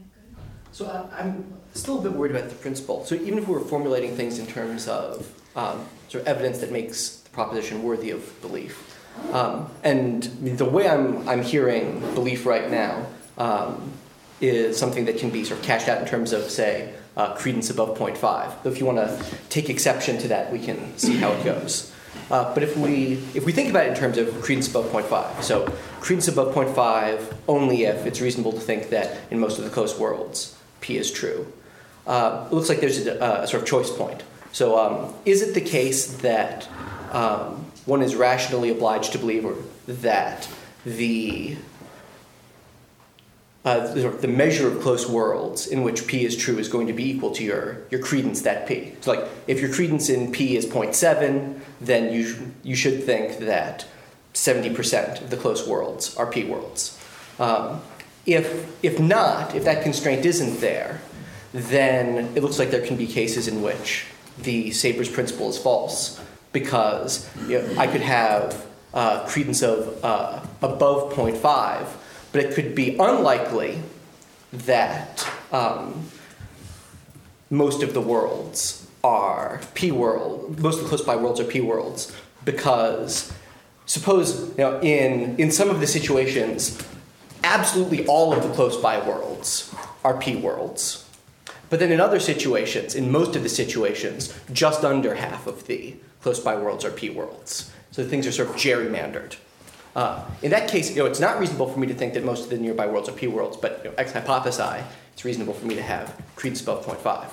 [0.73, 3.05] So I- I'm still a bit worried about the principle.
[3.05, 6.71] So even if we were formulating things in terms of um, sort of evidence that
[6.71, 8.86] makes the proposition worthy of belief,
[9.33, 13.07] um, and the way I'm I'm hearing belief right now
[13.39, 13.93] um,
[14.41, 17.71] is something that can be sort of cashed out in terms of say uh, credence
[17.71, 18.63] above 0.5.
[18.63, 21.93] So if you want to take exception to that, we can see how it goes.
[22.31, 25.43] Uh, but if we if we think about it in terms of credence above 0.5,
[25.43, 25.67] so
[26.01, 29.99] credence above 0.5 only if it's reasonable to think that in most of the close
[29.99, 31.53] worlds p is true.
[32.07, 34.23] Uh, it looks like there's a, a sort of choice point.
[34.53, 36.69] So um, is it the case that
[37.13, 39.47] um, one is rationally obliged to believe
[39.87, 40.49] that
[40.85, 41.57] the
[43.67, 47.11] uh, the, measure of close worlds in which p is true is going to be
[47.11, 48.93] equal to your, your credence that p.
[49.01, 53.85] So, like, if your credence in p is 0.7, then you, you should think that
[54.35, 56.97] 70% of the close worlds are p worlds.
[57.41, 57.81] Um,
[58.25, 61.01] if, if not, if that constraint isn't there,
[61.53, 64.07] then it looks like there can be cases in which
[64.39, 66.21] the Sabers principle is false
[66.53, 71.87] because you know, I could have uh, credence of uh, above 0.5,
[72.33, 73.81] but it could be unlikely
[74.53, 76.09] that um,
[77.51, 80.59] most of the worlds are p world.
[80.61, 82.13] Most of the close by worlds are p worlds
[82.45, 83.33] because
[83.85, 86.83] suppose you know in in some of the situations,
[87.45, 91.05] absolutely all of the close by worlds are p worlds.
[91.69, 95.97] But then in other situations, in most of the situations, just under half of the
[96.23, 97.73] close by worlds are p worlds.
[97.91, 99.37] So things are sort of gerrymandered.
[99.95, 102.45] Uh, in that case, you know, it's not reasonable for me to think that most
[102.45, 105.67] of the nearby worlds are p worlds, but you know, ex hypothesi, it's reasonable for
[105.67, 107.31] me to have credence above 0.5.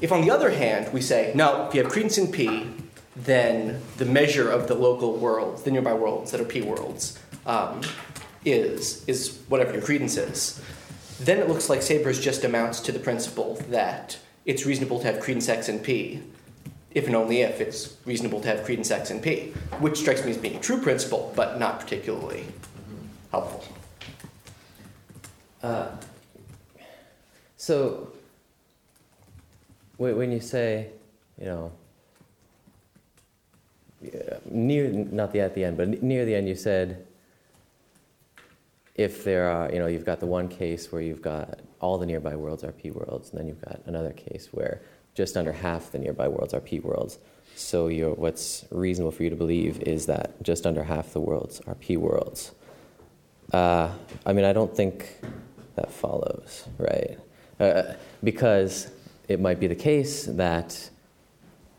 [0.00, 2.68] If, on the other hand, we say, no, if you have credence in P,
[3.14, 7.82] then the measure of the local worlds, the nearby worlds that are P worlds, um,
[8.44, 10.60] is, is whatever your credence is,
[11.20, 15.20] then it looks like Sabers just amounts to the principle that it's reasonable to have
[15.20, 16.20] credence X in P,
[16.94, 20.30] if and only if it's reasonable to have credence X in P, which strikes me
[20.30, 22.44] as being a true principle, but not particularly
[23.30, 23.64] helpful.
[25.62, 25.88] Uh,
[27.56, 28.12] so,
[29.96, 30.88] when you say,
[31.38, 31.72] you know,
[34.50, 37.06] near not the at the end, but near the end, you said
[38.96, 42.06] if there are, you know, you've got the one case where you've got all the
[42.06, 44.82] nearby worlds are p worlds, and then you've got another case where
[45.14, 47.18] just under half the nearby worlds are p worlds.
[47.54, 51.60] So, you're, what's reasonable for you to believe is that just under half the worlds
[51.66, 52.52] are p worlds.
[53.52, 53.90] Uh,
[54.24, 55.18] I mean, I don't think
[55.76, 57.18] that follows, right?
[57.60, 57.94] Uh,
[58.24, 58.90] because
[59.28, 60.88] it might be the case that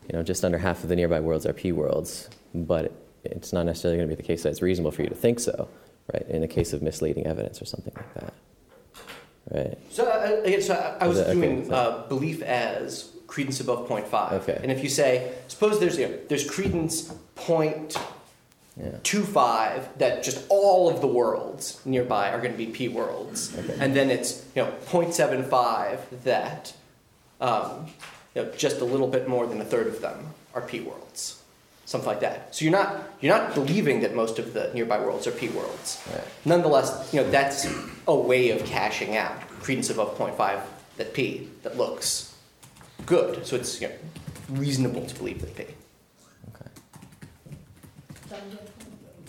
[0.08, 2.92] you know just under half of the nearby worlds are p worlds, but
[3.24, 5.40] it's not necessarily going to be the case that it's reasonable for you to think
[5.40, 5.68] so,
[6.12, 6.26] right?
[6.28, 8.34] In a case of misleading evidence or something like that,
[9.50, 9.78] right?
[9.90, 13.88] So, uh, again, so I, I was Okay, doing so- uh, belief as credence above
[13.88, 14.32] 0.5.
[14.42, 14.58] Okay.
[14.62, 17.96] And if you say, suppose there's, you know, there's credence point
[18.76, 18.98] Yeah.
[19.04, 23.38] two five that just all of the worlds nearby are going to be p worlds
[23.56, 23.76] Okay.
[23.82, 26.72] and then it's you know 0.75 that
[27.40, 27.86] um,
[28.34, 30.18] you know, just a little bit more than a third of them
[30.54, 31.40] are p worlds
[31.86, 32.88] something like that so you're not
[33.20, 36.24] you're not believing that most of the nearby worlds are p worlds Right.
[36.44, 37.66] nonetheless you know that's
[38.08, 40.60] a way of cashing out credence above 0.5
[40.96, 42.33] that p that looks
[43.06, 43.94] good so it's you know,
[44.50, 45.66] reasonable to believe that p
[46.48, 48.40] Okay.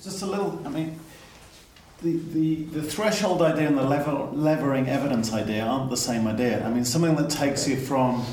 [0.02, 1.00] Just a little, I mean,
[2.04, 6.64] the, the, the threshold idea and the level, levering evidence idea aren't the same idea.
[6.66, 8.24] I mean, something that takes you from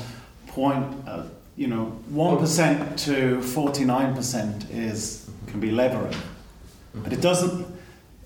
[0.47, 1.23] point, uh,
[1.55, 6.15] you know, 1% to 49% is, can be levering.
[6.93, 7.65] But it doesn't,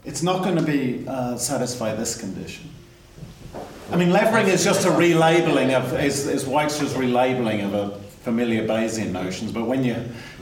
[0.03, 2.69] it's not going to be uh, satisfy this condition.
[3.91, 8.67] I mean, levering is just a relabeling of, is, is Wykstra's relabeling of a familiar
[8.67, 9.95] Bayesian notions, but when you,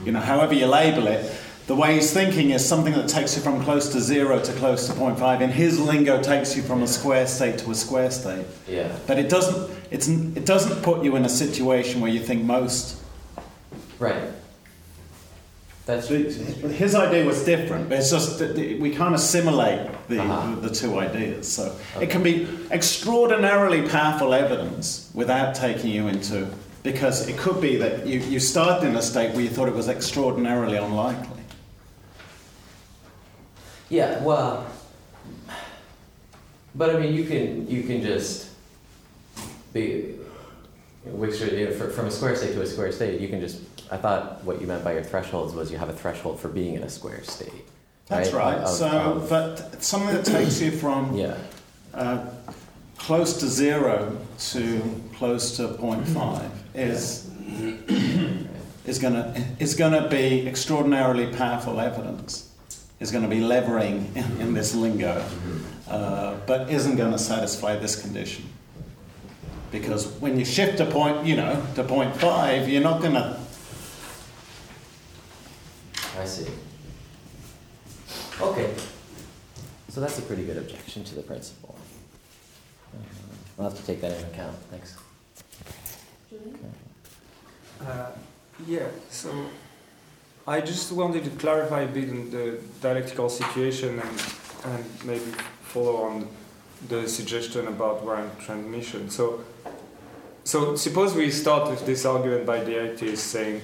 [0.04, 1.32] you know, however you label it,
[1.66, 4.86] the way he's thinking is something that takes you from close to zero to close
[4.86, 5.40] to 0.5.
[5.40, 8.46] In his lingo, takes you from a square state to a square state.
[8.68, 8.96] Yeah.
[9.06, 13.02] But it doesn't, it's, it doesn't put you in a situation where you think most.
[13.98, 14.30] Right.
[15.86, 20.56] That's His idea was different, but it's just that we can't assimilate the, Uh-huh.
[20.60, 21.46] the two ideas.
[21.46, 26.48] So it can be extraordinarily powerful evidence without taking you into,
[26.82, 29.74] because it could be that you, you started in a state where you thought it
[29.76, 31.42] was extraordinarily unlikely.
[33.88, 34.66] Yeah, well,
[36.74, 38.48] but I mean, you can you can just
[39.72, 40.16] be
[41.06, 43.20] which you know, fr- from a square state to a square state.
[43.20, 43.60] You can just.
[43.90, 46.74] I thought what you meant by your thresholds was you have a threshold for being
[46.74, 47.52] in a square state.
[48.08, 48.58] That's right.
[48.58, 51.36] Of- so, of- but something that takes you from yeah,
[51.94, 52.24] uh,
[52.98, 54.16] close to zero
[54.50, 57.30] to close to 0.5 is
[58.86, 62.42] is going to is going to be extraordinarily powerful evidence.
[62.98, 65.22] Is going to be levering in, in this lingo,
[65.86, 68.46] uh, but isn't going to satisfy this condition.
[69.70, 73.38] Because when you shift to point, you know, to five, you're not going to.
[76.18, 76.50] I see.
[78.40, 78.74] Okay,
[79.88, 81.74] so that's a pretty good objection to the principle.
[82.94, 83.02] Um,
[83.58, 84.56] I'll have to take that into account.
[84.70, 84.96] Thanks.
[87.80, 88.10] Uh,
[88.66, 89.30] yeah, so
[90.46, 94.22] I just wanted to clarify a bit on the dialectical situation and,
[94.64, 96.28] and maybe follow on
[96.88, 99.10] the suggestion about random transmission.
[99.10, 99.44] So,
[100.46, 103.62] so suppose we start with this argument by the atheists saying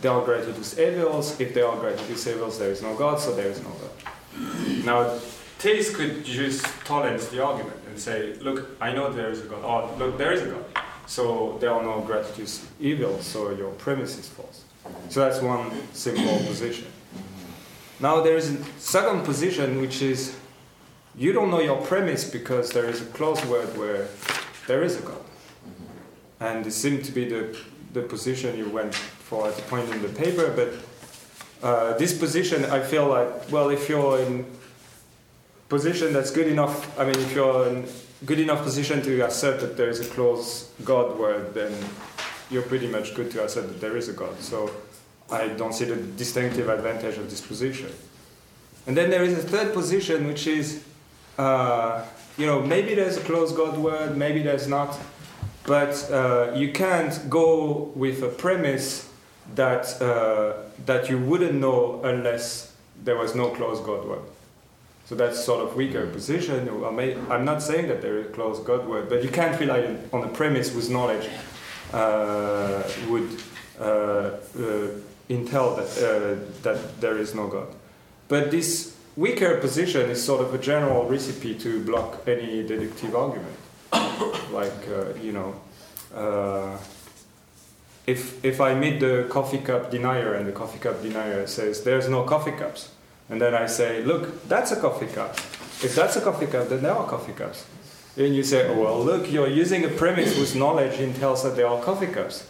[0.00, 1.38] they are gratuitous evils.
[1.38, 4.84] If they are gratuitous evils, there is no God, so there is no God.
[4.86, 5.10] Now,
[5.58, 9.60] theists could just tolerance the argument and say, look, I know there is a God.
[9.62, 10.64] Oh, look, there is a God.
[11.06, 14.64] So there are no gratuitous evils, so your premise is false.
[15.10, 16.86] So that's one simple position.
[18.00, 20.34] Now there is a second position which is
[21.14, 24.08] you don't know your premise because there is a closed word where
[24.66, 25.25] there is a God.
[26.40, 27.56] And it seemed to be the,
[27.92, 32.64] the position you went for at the point in the paper, but uh, this position
[32.66, 34.44] I feel like, well, if you're in
[35.68, 37.86] position that's good enough, I mean, if you're in
[38.24, 41.72] good enough position to assert that there is a closed God word, then
[42.50, 44.38] you're pretty much good to assert that there is a God.
[44.40, 44.70] So
[45.30, 47.90] I don't see the distinctive advantage of this position.
[48.86, 50.84] And then there is a third position, which is,
[51.38, 52.04] uh,
[52.38, 54.96] you know, maybe there's a closed God word, maybe there's not.
[55.66, 59.08] But uh, you can't go with a premise
[59.54, 60.54] that uh,
[60.86, 62.72] that you wouldn't know unless
[63.04, 64.22] there was no closed God word.
[65.06, 66.68] So that's sort of weaker position.
[66.84, 69.58] I may, I'm not saying that there is a closed God word, but you can't
[69.60, 71.28] rely on, on a premise whose knowledge
[71.92, 73.40] uh, would
[73.80, 74.88] uh, uh,
[75.30, 77.68] entail that, uh, that there is no God.
[78.26, 83.56] But this weaker position is sort of a general recipe to block any deductive argument.
[83.92, 85.54] Like, uh, you know,
[86.14, 86.76] uh,
[88.06, 92.08] if, if I meet the coffee cup denier and the coffee cup denier says there's
[92.08, 92.90] no coffee cups,
[93.28, 95.36] and then I say, look, that's a coffee cup.
[95.82, 97.66] If that's a coffee cup, then there are coffee cups.
[98.16, 101.66] And you say, oh, well, look, you're using a premise whose knowledge entails that there
[101.66, 102.48] are coffee cups.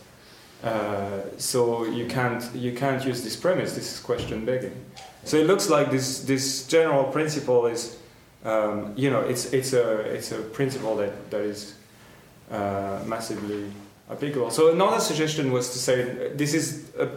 [0.63, 3.75] Uh, so you can't, you can't use this premise.
[3.75, 4.85] This is question begging.
[5.25, 7.97] So it looks like this, this general principle is,
[8.47, 11.75] um, you know, it's, it's, a, it's a principle that, that is
[12.51, 13.73] uh, massively
[14.11, 14.51] applicable.
[14.51, 17.11] So another suggestion was to say this is an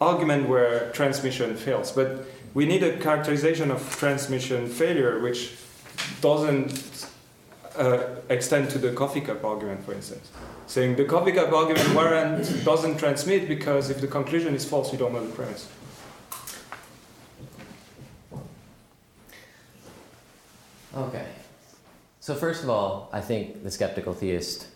[0.00, 2.24] argument where transmission fails, but
[2.54, 5.54] we need a characterization of transmission failure which
[6.22, 7.06] doesn't
[7.76, 10.30] uh, extend to the coffee cup argument, for instance.
[10.66, 14.98] Saying the coffee cup argument warrant doesn't transmit because if the conclusion is false, you
[14.98, 15.68] don't know the premise.
[20.96, 21.26] Okay.
[22.20, 24.66] So, first of all, I think the skeptical theist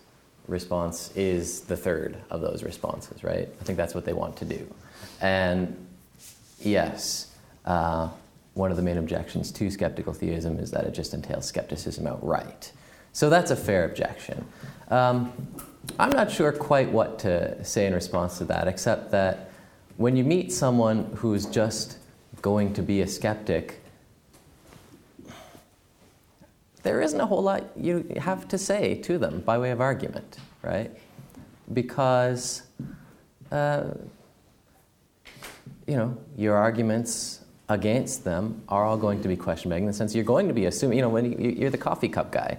[0.47, 3.49] response is the third of those responses, right?
[3.61, 4.73] I think that's what they want to do.
[5.21, 5.77] And
[6.61, 7.35] yes,
[7.65, 8.09] uh,
[8.55, 12.73] one of the main objections to skeptical theism is that it just entails skepticism outright.
[13.13, 14.45] So that's a fair objection.
[14.89, 15.33] Um,
[15.99, 19.51] I'm not sure quite what to say in response to that, except that
[19.97, 21.99] when you meet someone who's just
[22.43, 23.84] going to be a skeptic,
[26.85, 30.37] there isn't a whole lot you have to say to them by way of argument,
[30.63, 30.91] right?
[31.73, 32.63] Because,
[33.51, 33.85] uh,
[35.87, 39.95] you know, your arguments against them are all going to be question begging in the
[39.95, 42.59] sense you're going to be assuming, you know, when you, are the coffee cup guy.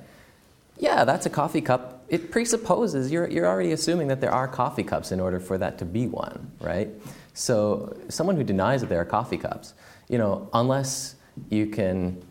[0.78, 2.04] Yeah, that's a coffee cup.
[2.10, 5.78] It presupposes you're, you're already assuming that there are coffee cups in order for that
[5.78, 6.90] to be one, right?
[7.36, 9.74] So, someone who denies that there are coffee cups,
[10.10, 11.16] you know, unless
[11.50, 12.22] you can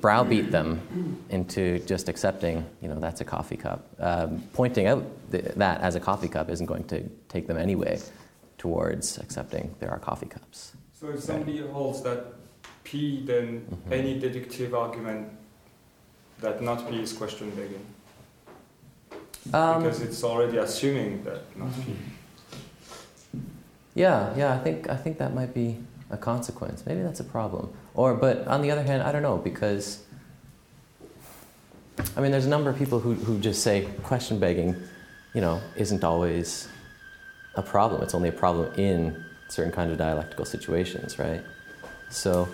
[0.00, 0.80] browbeat them
[1.30, 3.86] into just accepting, you know, that's a coffee cup.
[3.98, 7.98] Um, pointing out th- that as a coffee cup isn't going to take them anyway
[8.58, 10.72] towards accepting there are coffee cups.
[10.92, 11.70] So if somebody right.
[11.70, 12.34] holds that
[12.84, 13.92] P, then mm-hmm.
[13.92, 15.30] any deductive argument
[16.40, 17.86] that not P is question begging.
[19.54, 21.96] Um, because it's already assuming that not P.
[23.94, 25.78] Yeah, yeah, I think I think that might be
[26.10, 26.84] a consequence.
[26.86, 27.72] Maybe that's a problem.
[27.94, 30.04] Or, but on the other hand, I don't know because.
[32.16, 34.74] I mean, there's a number of people who, who just say question begging,
[35.34, 36.66] you know, isn't always
[37.56, 38.02] a problem.
[38.02, 41.42] It's only a problem in certain kind of dialectical situations, right?
[42.08, 42.48] So,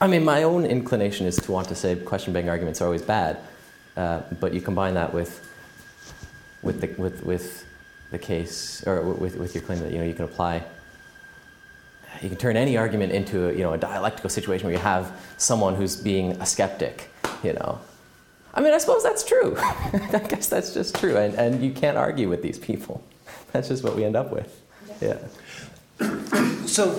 [0.00, 3.02] I mean, my own inclination is to want to say question begging arguments are always
[3.02, 3.38] bad,
[3.96, 5.46] uh, but you combine that with,
[6.62, 7.66] with, the, with, with
[8.10, 10.64] the case, or with, with your claim that you know you can apply
[12.22, 15.12] you can turn any argument into a, you know, a dialectical situation where you have
[15.36, 17.08] someone who's being a skeptic,
[17.42, 17.78] you know.
[18.54, 19.56] I mean, I suppose that's true.
[19.58, 21.16] I guess that's just true.
[21.16, 23.02] And, and you can't argue with these people.
[23.52, 24.62] That's just what we end up with.
[25.00, 25.18] Yeah.
[26.68, 26.94] So,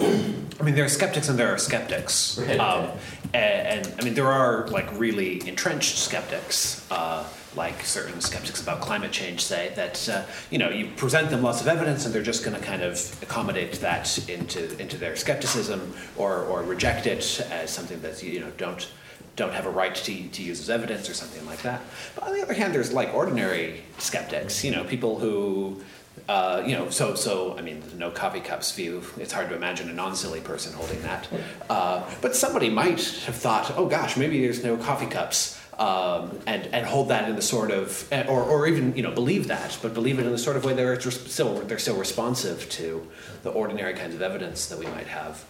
[0.59, 2.39] I mean, there are skeptics and there are skeptics.
[2.59, 2.89] Um,
[3.35, 6.87] and, and, I mean, there are like really entrenched skeptics.
[6.89, 7.23] Uh,
[7.55, 11.61] like certain skeptics about climate change say, that uh, you know you present them lots
[11.61, 15.93] of evidence and they're just going to kind of accommodate that into into their skepticism
[16.17, 18.91] or or reject it as something that you know don't
[19.35, 21.81] don't have a right to, to use as evidence or something like that.
[22.13, 25.81] But on the other hand, there's like ordinary skeptics, you know, people who
[26.27, 29.01] uh, you know, so so I mean, no coffee cups view.
[29.17, 31.27] It's hard to imagine a non-silly person holding that.
[31.69, 36.67] Uh, but somebody might have thought, oh gosh, maybe there's no coffee cups um, and
[36.67, 39.93] and hold that in the sort of or, or even you know believe that, but
[39.93, 43.07] believe it in the sort of way they're still they're still responsive to
[43.43, 45.45] the ordinary kinds of evidence that we might have,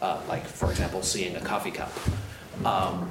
[0.00, 1.92] uh, like for example, seeing a coffee cup.
[2.64, 3.10] Um,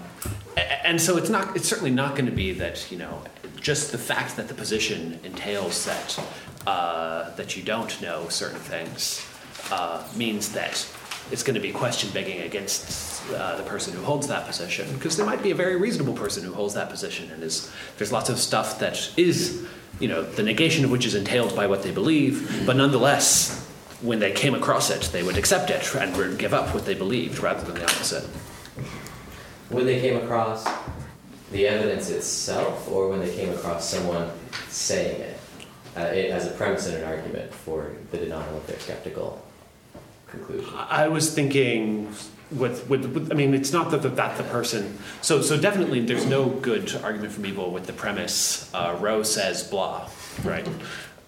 [0.83, 3.21] and so it's not it's certainly not going to be that you know
[3.61, 6.25] just the fact that the position entails that
[6.65, 9.25] uh, that you don't know certain things
[9.71, 10.87] uh, means that
[11.31, 15.17] it's going to be question begging against uh, the person who holds that position because
[15.17, 18.29] there might be a very reasonable person who holds that position and is there's lots
[18.29, 19.65] of stuff that is
[19.99, 23.63] you know the negation of which is entailed by what they believe but nonetheless
[24.03, 26.93] when they came across it they would accept it and would give up what they
[26.93, 28.23] believed rather than the opposite.
[29.69, 30.67] When they came across
[31.51, 34.29] the evidence itself or when they came across someone
[34.67, 35.39] saying it,
[35.95, 39.41] uh, it as a premise in an argument for the denial of their skeptical
[40.33, 40.73] conclusion?
[40.75, 42.07] I was thinking
[42.51, 44.97] with, with, with I mean, it's not that, that that the person.
[45.21, 48.73] So so definitely, there's no good argument from evil with the premise.
[48.73, 50.09] Uh, Rowe says blah,
[50.43, 50.67] right?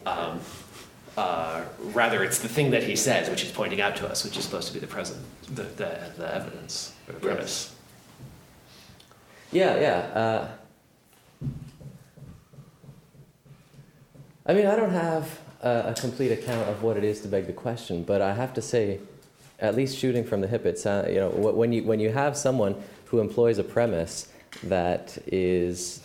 [0.06, 0.40] Um,
[1.18, 4.38] uh, rather, it's the thing that he says, which he's pointing out to us, which
[4.38, 7.74] is supposed to be the present, the, the, the evidence or the premise.
[9.52, 9.98] Yeah, yeah.
[10.20, 10.48] Uh,
[14.46, 17.48] I mean, I don't have a, a complete account of what it is to beg
[17.48, 19.00] the question, but I have to say,
[19.60, 22.38] at least shooting from the hip, it's uh, you know when you when you have
[22.38, 24.28] someone who employs a premise
[24.64, 26.02] that is,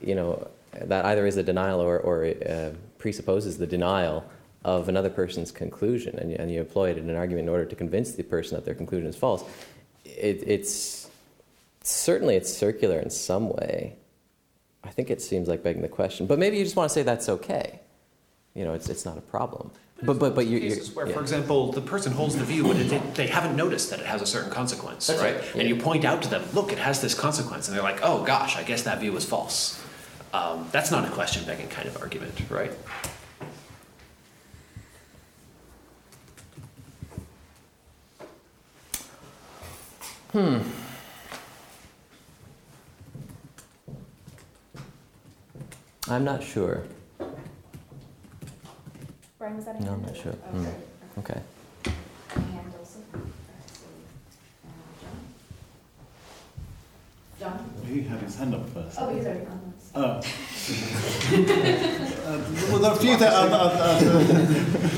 [0.00, 4.24] you know, that either is a denial or or uh, presupposes the denial
[4.64, 7.64] of another person's conclusion, and you, and you employ it in an argument in order
[7.64, 9.44] to convince the person that their conclusion is false.
[10.04, 11.08] It, it's
[11.82, 13.94] certainly it's circular in some way.
[14.84, 17.02] I think it seems like begging the question, but maybe you just want to say
[17.02, 17.80] that's okay.
[18.54, 19.70] You know, it's it's not a problem.
[20.02, 21.14] But but but you, cases where, yeah.
[21.14, 24.22] for example, the person holds the view, but they, they haven't noticed that it has
[24.22, 25.34] a certain consequence, That's right?
[25.34, 25.74] right, And yeah.
[25.74, 28.56] you point out to them, look, it has this consequence, and they're like, oh gosh,
[28.56, 29.82] I guess that view was false.
[30.32, 32.72] Um, that's not a question begging kind of argument, right?
[40.32, 40.58] Hmm.
[46.08, 46.84] I'm not sure.
[49.38, 50.06] Brian, was that a No, I'm hand?
[50.06, 50.34] not sure.
[50.52, 50.66] Sorry.
[51.18, 51.40] Okay.
[51.84, 51.94] And
[52.78, 53.18] also, uh,
[53.72, 53.86] so,
[54.64, 54.68] uh,
[57.40, 57.56] John?
[57.56, 57.70] John?
[57.86, 58.96] He had his hand up first.
[59.00, 59.90] Oh, he's already on this.
[59.94, 60.02] Oh.
[62.28, 62.38] uh,
[62.70, 63.32] well, there are a few that.
[63.32, 64.00] Uh, uh,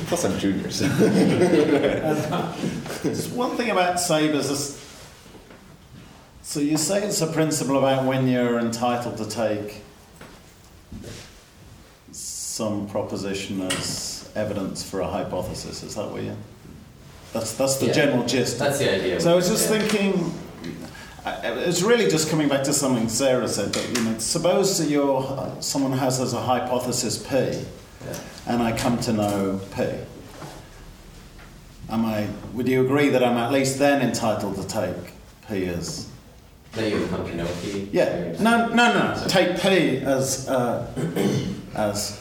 [0.07, 0.87] Plus, I'm junior, so.
[0.87, 2.55] uh,
[3.03, 4.77] just one thing about Sabers is.
[6.43, 9.83] So you say it's a principle about when you're entitled to take
[12.11, 15.83] some proposition as evidence for a hypothesis.
[15.83, 16.37] Is that what you?
[17.33, 17.93] That's that's the Yeah.
[17.93, 18.59] general gist.
[18.59, 19.21] That's the idea.
[19.21, 19.79] So I was just Yeah.
[19.79, 20.35] thinking.
[21.45, 23.73] It's really just coming back to something Sarah said.
[23.75, 28.17] That you know, suppose that you're, someone has as a hypothesis P, Yeah.
[28.47, 29.83] and I come to know P.
[31.91, 32.27] Am I?
[32.55, 35.13] Would you agree that I'm at least then entitled to take
[35.49, 36.07] P as?
[36.73, 37.89] That you come to know P.
[37.93, 38.33] Yeah.
[38.41, 39.23] No, no, no.
[39.27, 40.87] Take P as uh,
[41.75, 42.19] as.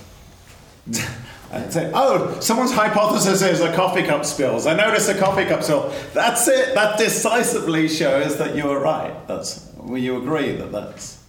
[1.52, 4.68] I'd say, oh, someone's hypothesis is a coffee cup spills.
[4.68, 5.92] I noticed a coffee cup spill.
[6.14, 6.76] That's it.
[6.76, 9.28] That decisively shows that you were right.
[9.28, 9.68] That's.
[9.78, 11.24] Will you agree that that's?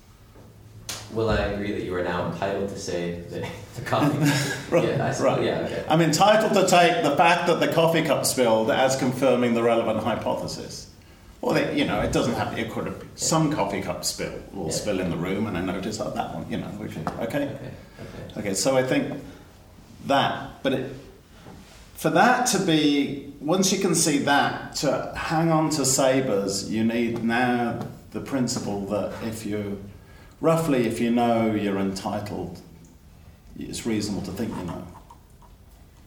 [1.12, 4.18] Will I agree that you are now entitled to say that the coffee?
[4.71, 5.43] Right, Yeah, I, right.
[5.43, 5.85] Yeah, okay.
[5.89, 10.05] I'm entitled to take the fact that the coffee cup spilled as confirming the relevant
[10.05, 10.89] hypothesis.
[11.41, 12.55] Well, they, you know, it doesn't have.
[12.55, 12.61] To.
[12.61, 13.03] It could have.
[13.14, 14.73] Some coffee cup spill will Yeah.
[14.73, 16.49] spill in the room, and I notice oh, that one.
[16.51, 17.23] You know, can, okay.
[17.23, 17.45] Okay.
[17.45, 18.39] Okay.
[18.39, 19.21] Okay, so I think
[20.07, 20.92] that, but it,
[21.94, 26.82] for that to be, once you can see that, to hang on to Sabers, you
[26.84, 29.82] need now the principle that if you,
[30.40, 32.61] roughly, if you know you're entitled,
[33.59, 34.86] it's reasonable to think you know.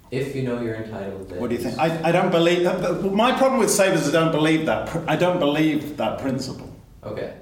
[0.09, 1.77] If you know you're entitled, then What do you think?
[1.79, 2.63] I, I don't believe,
[3.03, 6.75] my problem with Sabers is I don't believe that, I don't believe that principle.
[7.03, 7.33] Okay.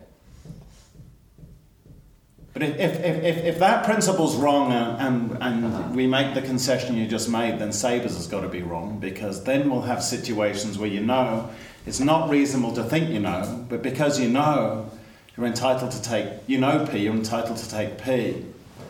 [2.53, 4.99] But if, if, if, if, that principle's wrong and,
[5.31, 5.93] and, and Uh-huh.
[5.93, 9.45] we make the concession you just made, then Sabers has got to be wrong because
[9.45, 11.49] then we'll have situations where you know
[11.85, 14.89] it's not reasonable to think you know, but because you know
[15.37, 18.11] you're entitled to take, you know P, you're entitled to take P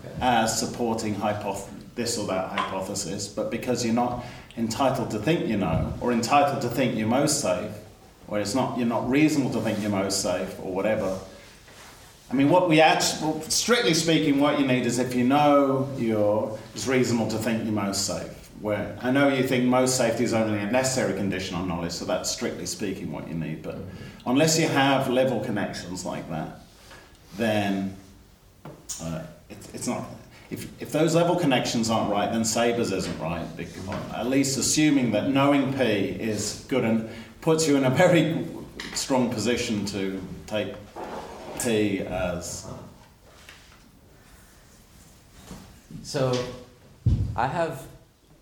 [0.03, 0.15] Okay.
[0.21, 4.25] as supporting hypoth- this or that hypothesis, but because you're not
[4.57, 7.71] entitled to think you know, or entitled to think you're most safe,
[8.27, 11.19] or it's not, you're not reasonable to think you're most safe, or whatever,
[12.31, 16.57] I mean, what we actually, strictly speaking, what you need is if you know you're,
[16.73, 18.37] it's reasonable to think you're most safe.
[18.61, 22.05] Where I know you think most safety is only a necessary condition on knowledge, so
[22.05, 23.63] that's strictly speaking what you need.
[23.63, 23.79] But
[24.25, 26.59] unless you have level connections like that,
[27.37, 27.97] then
[29.01, 30.05] uh, it, it's not.
[30.51, 33.45] If, if those level connections aren't right, then Sabers isn't right.
[33.57, 37.09] Because, at least assuming that knowing P is good and
[37.41, 38.47] puts you in a very
[38.93, 40.75] strong position to take
[41.63, 42.65] P as.
[42.69, 42.77] Um,
[46.03, 46.33] so,
[47.35, 47.85] I have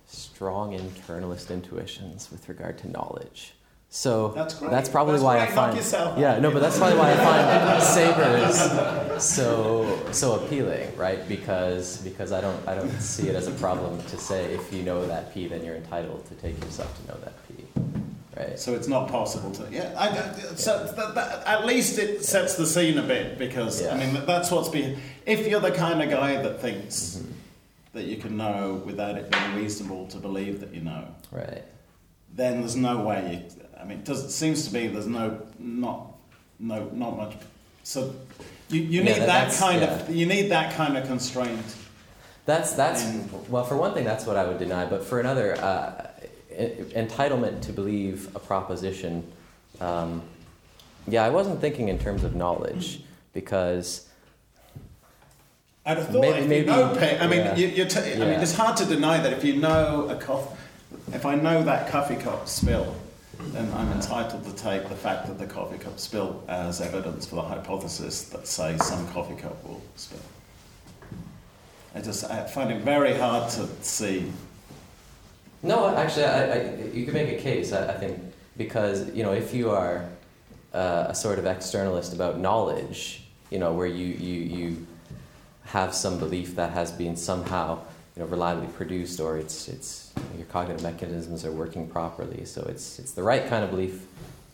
[0.07, 3.53] strong internalist intuitions with regard to knowledge.
[3.91, 4.53] So That's.
[4.53, 5.39] That's probably That's why.
[5.39, 11.27] I find yeah no, but that's probably why I find Sabers so so appealing, right?
[11.27, 14.83] Because because I don't I don't see it as a problem to say if you
[14.83, 17.65] know that p, then you're entitled to take yourself to know that p,
[18.39, 18.59] right?
[18.59, 19.67] So it's not possible to.
[19.71, 23.81] Yeah, I, I- so that, that, at least it sets the scene a bit because
[23.81, 23.93] Yeah.
[23.93, 24.97] I mean that's what's been.
[25.25, 27.31] If you're the kind of guy that thinks Mm-hmm.
[27.93, 31.63] that you can know without it being reasonable to believe that you know, Right.
[32.35, 33.43] then there's no way.
[33.49, 36.15] You, I mean, it, does, it seems to be there's no not
[36.59, 37.33] no not much.
[37.83, 38.13] So
[38.69, 39.95] you, you Yeah, need that- that, kind yeah.
[39.99, 41.65] of you need that kind of constraint.
[42.45, 44.85] That's that's And- well, for one thing, that's what I would deny.
[44.85, 46.07] But for another, uh,
[46.59, 49.23] entitlement to believe a proposition.
[49.79, 50.21] Um,
[51.07, 53.01] yeah, I wasn't thinking in terms of knowledge
[53.33, 54.07] because
[55.85, 57.55] I'd have thought Maybe- if maybe- you know, I mean, yeah.
[57.55, 60.55] you, t- I mean, it's hard to deny that if you know a coffee,
[61.13, 62.95] if I know that coffee cup spill,
[63.39, 67.35] then I'm entitled to take the fact that the coffee cup spilled as evidence for
[67.35, 70.19] the hypothesis that, say, some coffee cup will spill.
[71.95, 74.31] I just I find it very hard to see.
[75.61, 77.73] No, actually, I, I, you could make a case.
[77.73, 78.19] I, I think
[78.57, 80.07] because you know, if you are
[80.73, 84.87] uh, a sort of externalist about knowledge, you know, where you you you
[85.65, 87.79] have some belief that has been somehow
[88.15, 92.99] you know reliably produced, or it's it's your cognitive mechanisms are working properly, so it's
[92.99, 94.05] it's the right kind of belief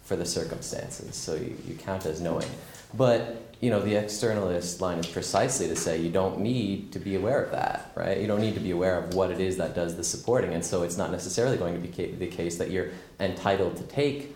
[0.04, 1.16] for the circumstances.
[1.16, 2.50] So you, you count as knowing,
[2.96, 7.16] but you know, the externalist line is precisely to say you don't need to be
[7.16, 8.20] aware of that, right?
[8.20, 10.64] You don't need to be aware of what it is that does the supporting, and
[10.64, 12.90] so it's not necessarily going to be ca- the case that you're
[13.20, 14.36] entitled to take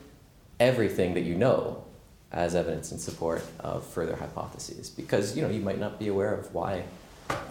[0.59, 1.83] everything that you know
[2.31, 6.33] as evidence in support of further hypotheses, because you know you might not be aware
[6.33, 6.83] of why.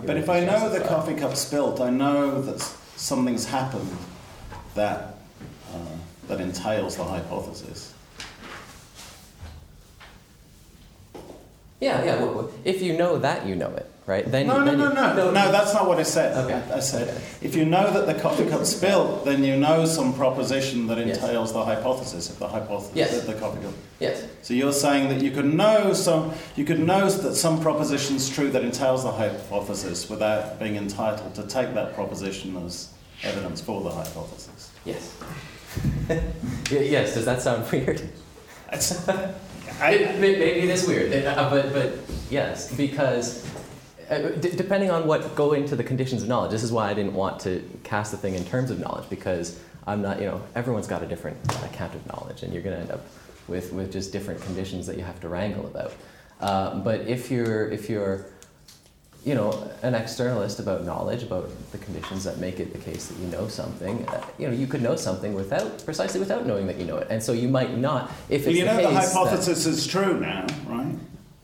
[0.05, 2.61] But if I know the coffee cup spilled, I know that
[2.97, 3.97] something's happened
[4.75, 5.19] that
[5.73, 5.79] uh,
[6.29, 7.95] that entails the hypothesis.
[11.81, 12.17] Yeah, yeah.
[12.23, 14.29] well, If you know that, you know it, right?
[14.29, 15.53] Then No, no, then no, you- no, no.
[15.53, 16.37] That's not what I said.
[16.45, 16.61] Okay.
[16.73, 17.21] I, I said Okay.
[17.41, 21.19] if you know that the coffee cup spilled, then you know some proposition that Yes.
[21.23, 23.11] entails the hypothesis of the hypothesis Yes.
[23.15, 23.73] that the coffee cup.
[24.01, 24.25] Yes.
[24.43, 28.51] So you're saying that you could know some, you could know that some proposition's true
[28.51, 32.89] that entails the hypothesis without being entitled to take that proposition as
[33.23, 34.71] evidence for the hypothesis.
[34.85, 35.15] Yes.
[36.71, 37.15] Yes.
[37.15, 38.03] Does that sound weird?
[39.81, 41.99] It- maybe it is weird, uh, but but
[42.31, 43.45] yes, because
[44.11, 46.51] uh, depending on what go into the conditions of knowledge.
[46.51, 49.61] This is why I didn't want to cast the thing in terms of knowledge because
[49.87, 50.19] I'm not.
[50.21, 53.05] You know, everyone's got a different account of knowledge, and you're going to end up
[53.49, 55.93] with with just different conditions that you have to wrangle about.
[56.41, 58.27] Uh, but if you're if you're
[59.25, 59.51] you know,
[59.83, 63.49] an externalist about knowledge, about the conditions that make it the case that you know
[63.49, 64.07] something.
[64.09, 67.07] Uh, you know, you could know something without, precisely without knowing that you know it,
[67.11, 68.11] and so you might not.
[68.29, 70.95] If it's you know the the case that- hypothesis is true now, right?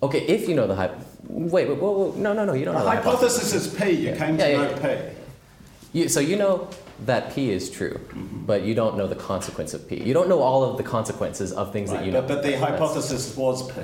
[0.02, 0.94] okay, if you know the hypo.
[1.28, 3.90] Wait, wait, whoa, whoa, no, no, no, you don't The know the hypothesis is P.
[3.90, 4.16] You Yeah.
[4.16, 5.10] came Yeah, to yeah, know yeah.
[5.10, 5.98] P.
[6.00, 6.68] You, so you know
[7.06, 8.44] that P is true, Mm-hmm.
[8.46, 10.02] but you don't know the consequence of P.
[10.02, 12.20] You don't know all of the consequences of things that Right, you know.
[12.20, 13.80] but, but the hypothesis was P,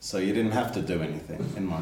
[0.00, 1.80] so you didn't have to do anything in my.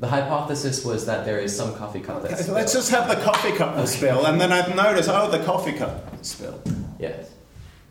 [0.00, 2.42] The hypothesis was that there is some coffee cup that's.
[2.42, 5.42] Okay, let's just have the coffee cup that spill, and then I've noticed, oh, the
[5.44, 6.62] coffee cup spilled.
[6.98, 7.30] Yes.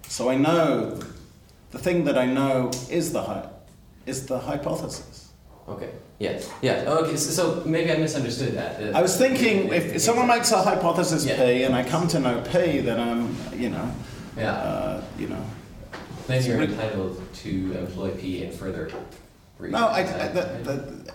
[0.10, 1.00] So I know
[1.72, 3.48] the thing that I know is the hy-
[4.06, 5.30] is the hypothesis.
[5.68, 5.92] Okay.
[6.20, 6.52] Yes.
[6.62, 6.86] Yes.
[6.88, 7.16] Okay.
[7.16, 8.82] So, so maybe I misunderstood that.
[8.94, 11.38] Uh, I was thinking if, if someone makes a hypothesis Yeah.
[11.38, 13.90] P and I come to know P, then I'm, you know,
[14.38, 14.52] Yeah.
[14.52, 15.44] uh, you know.
[16.28, 18.92] Then you're entitled to employ P in further
[19.58, 19.80] reasons.
[19.82, 21.14] No, I, I, the, the,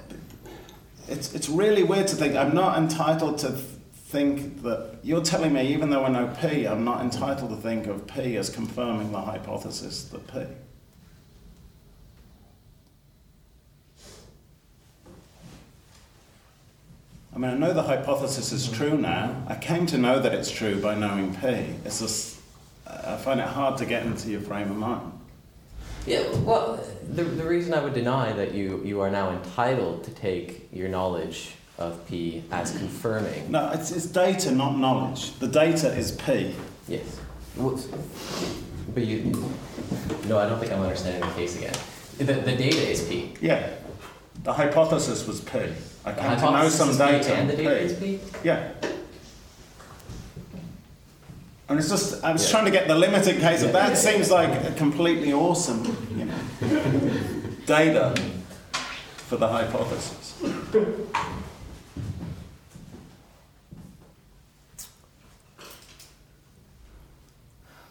[1.09, 5.53] it's, it's really weird to think I'm not entitled to th- think that you're telling
[5.53, 9.13] me, even though I know P, I'm not entitled to think of P as confirming
[9.13, 10.47] the hypothesis that P.
[17.35, 19.45] I mean, I know the hypothesis is true now.
[19.47, 21.47] I came to know that it's true by knowing P.
[21.85, 22.41] It's just,
[22.87, 25.18] I find it hard to get into your frame of mind.
[26.07, 30.11] Yeah, well, the, the reason I would deny that you, you are now entitled to
[30.13, 33.51] take your knowledge of P as confirming.
[33.51, 35.39] No, it's, it's data, not knowledge.
[35.39, 36.55] The data is P.
[36.89, 37.21] Yes.
[37.57, 37.79] Well,
[38.95, 39.53] But you.
[40.27, 41.75] No, I don't think I'm understanding the case again.
[42.19, 43.35] The, the data is P.
[43.41, 43.71] Yeah.
[44.45, 45.59] The hypothesis was P.
[46.05, 47.35] I The came to know some is P data.
[47.35, 47.63] And the P.
[47.65, 48.21] data is P?
[48.43, 48.73] Yeah.
[51.69, 52.51] And it's just, I was Yeah.
[52.53, 53.97] trying to get the limited case of that.
[53.99, 55.85] seems like a completely awesome,
[56.17, 57.11] you know,
[57.67, 58.15] data
[59.29, 60.35] for the hypothesis.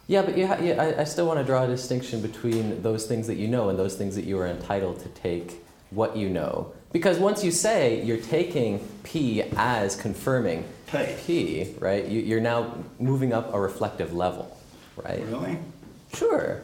[0.07, 3.05] Yeah, but you ha- yeah, I, I still want to draw a distinction between those
[3.05, 6.29] things that you know and those things that you are entitled to take what you
[6.29, 6.71] know.
[6.91, 11.05] Because once you say you're taking P as confirming P.
[11.25, 14.57] P, right, you, you're now moving up a reflective level,
[14.95, 15.21] right?
[15.25, 15.57] Really?
[16.13, 16.61] Sure.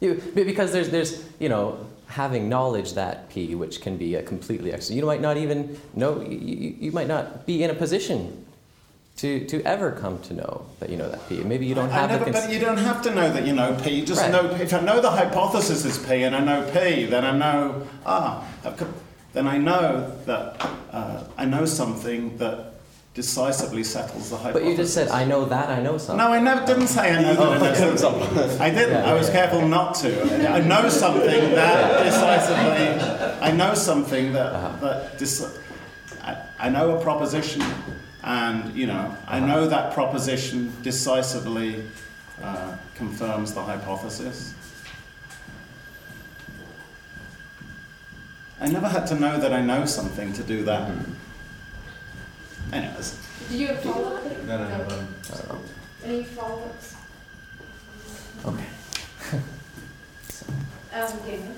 [0.00, 4.72] You, because there's, there's, you know, having knowledge that P, which can be a completely
[4.72, 8.44] extra, you might not even know, you, you, might not be in a position
[9.16, 11.42] to, to ever come to know that you know that P.
[11.44, 12.32] Maybe you don't I have never, the.
[12.32, 13.90] but you don't have to know that you know P.
[13.90, 14.32] You just Right.
[14.32, 17.86] know if I know the hypothesis is P and I know P, then I know
[18.04, 18.88] ah, I've got-
[19.34, 22.70] then I know that uh, I know something that
[23.14, 24.62] decisively settles the hypothesis.
[24.62, 26.16] But you just said, I know that, I know something.
[26.24, 28.60] No, I never didn't say I know that I know something.
[28.60, 28.90] I didn't.
[29.04, 29.34] Yeah, I was yeah.
[29.34, 30.50] careful not to.
[30.50, 33.40] I know something that decisively.
[33.40, 34.76] I know something that Uh-huh.
[34.80, 35.58] that dis-
[36.22, 37.62] I, I know a proposition,
[38.22, 39.46] and you know I Uh-huh.
[39.46, 41.84] know that proposition decisively
[42.42, 44.54] uh, confirms the hypothesis.
[48.60, 50.90] I never had to know that I know something to do that.
[52.72, 53.18] Anyways.
[53.48, 54.24] Did you have follow-up?
[54.46, 54.74] No, no, no.
[54.74, 54.80] um,
[55.32, 55.60] I don't know.
[56.04, 56.96] Any follow-ups?
[58.46, 58.64] Okay.
[60.94, 61.54] Um, Damon?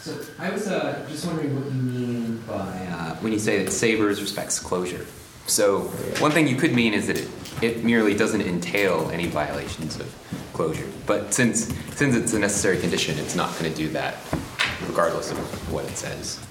[0.00, 3.72] So I was uh, just wondering what you mean by uh, when you say that
[3.72, 5.04] Sabers respects closure.
[5.48, 5.80] So
[6.20, 7.28] one thing you could mean is that it,
[7.62, 10.14] it merely doesn't entail any violations of
[10.52, 10.86] closure.
[11.06, 14.18] But since since it's a necessary condition, it's not going to do that,
[14.86, 15.38] regardless of
[15.72, 16.44] what it says.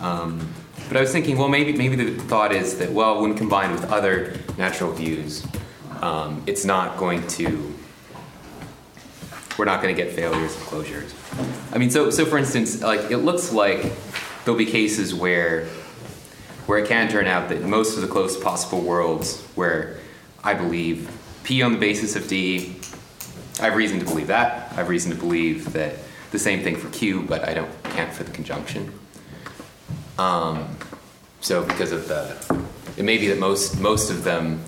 [0.00, 0.52] Um,
[0.88, 3.90] but I was thinking, well, maybe maybe the thought is that well, when combined with
[3.90, 5.46] other natural views,
[6.02, 7.74] um, it's not going to
[9.56, 11.12] we're not going to get failures and closures.
[11.72, 13.92] I mean, so so for instance, like it looks like
[14.44, 15.66] there'll be cases where
[16.66, 19.98] where it can turn out that most of the closest possible worlds where
[20.42, 21.10] I believe
[21.44, 22.76] P on the basis of D,
[23.60, 24.72] I have reason to believe that.
[24.72, 25.94] I have reason to believe that
[26.34, 28.92] the same thing for Q, but I don't can't for the conjunction.
[30.18, 30.76] Um,
[31.40, 32.36] so because of the,
[32.96, 34.60] it may be that most most of them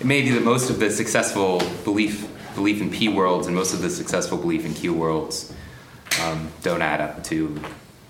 [0.00, 3.74] it may be that most of the successful belief belief in P worlds and most
[3.74, 5.52] of the successful belief in Q worlds
[6.22, 7.60] um, don't add up to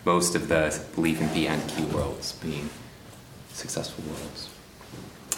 [0.05, 2.69] most of the belief in P and Q worlds being
[3.53, 4.51] successful worlds.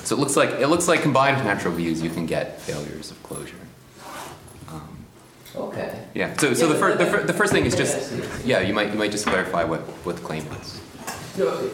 [0.02, 3.12] So it looks like it looks like combined with natural views, you can get failures
[3.12, 3.67] of closure.
[5.56, 6.04] Okay.
[6.14, 6.36] yeah.
[6.36, 8.12] So so the, Yeah, fir- the, fir- the first thing is just
[8.44, 8.60] yeah.
[8.60, 10.80] You might you might just clarify what what the claim was.
[11.38, 11.72] No, it-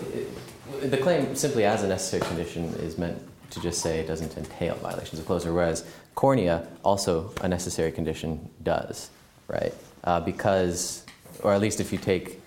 [0.82, 3.18] it- the claim simply as a necessary condition is meant
[3.50, 8.50] to just say it doesn't entail violations of closure, whereas cornea, also a necessary condition,
[8.62, 9.10] does,
[9.48, 9.72] right?
[10.02, 11.06] Uh, because,
[11.42, 12.42] or at least if you take,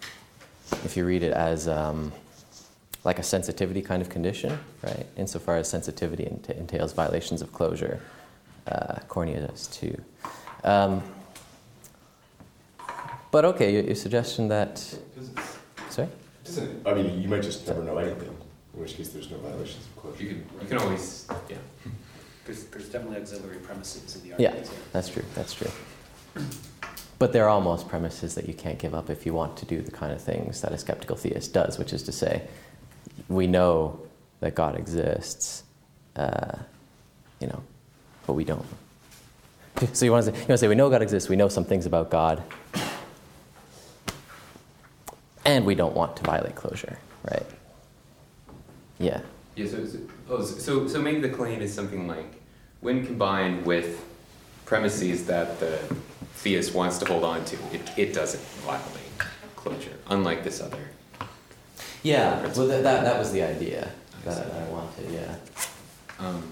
[0.85, 2.11] if you read it as um,
[3.05, 5.05] like a sensitivity kind of condition, right?
[5.15, 7.99] Insofar as sensitivity ent- entails violations of closure,
[8.67, 9.99] uh, cornea does too.
[10.63, 11.01] Um,
[13.37, 14.79] but okay, your, your suggestion that,
[15.91, 16.09] sorry?
[16.87, 18.35] I mean, you might just never know anything,
[18.73, 20.23] in which case there's no violations of closure.
[20.23, 21.57] You can you can always yeah.
[22.45, 24.69] There's, there's definitely auxiliary premises in the Yeah, argument.
[24.71, 24.79] here.
[24.91, 25.23] that's true.
[25.35, 25.69] That's true.
[27.19, 29.83] But there are almost premises that you can't give up if you want to do
[29.83, 32.41] the kind of things that a skeptical theist does, which is to say,
[33.29, 33.99] we know
[34.39, 35.61] that God exists,
[36.15, 36.57] uh,
[37.39, 37.61] you know,
[38.25, 38.65] but we don't.
[39.93, 41.49] So you want to say, you want to say we know God exists, we know
[41.49, 42.41] some things about God,
[45.47, 46.99] and we don't want to violate closure,
[47.31, 47.45] right?
[48.99, 49.21] Yeah.
[49.55, 49.97] Yeah, so, so,
[50.29, 52.39] oh, so, so maybe the claim is something like
[52.81, 54.05] when combined with
[54.65, 55.79] premises that the
[56.35, 60.89] theist wants to hold on to, it, it doesn't violate closure, unlike this other.
[62.03, 62.41] Yeah.
[62.55, 63.89] Well, that, that, that was the idea
[64.25, 65.09] that I wanted.
[65.09, 65.35] Yeah.
[66.19, 66.43] Um,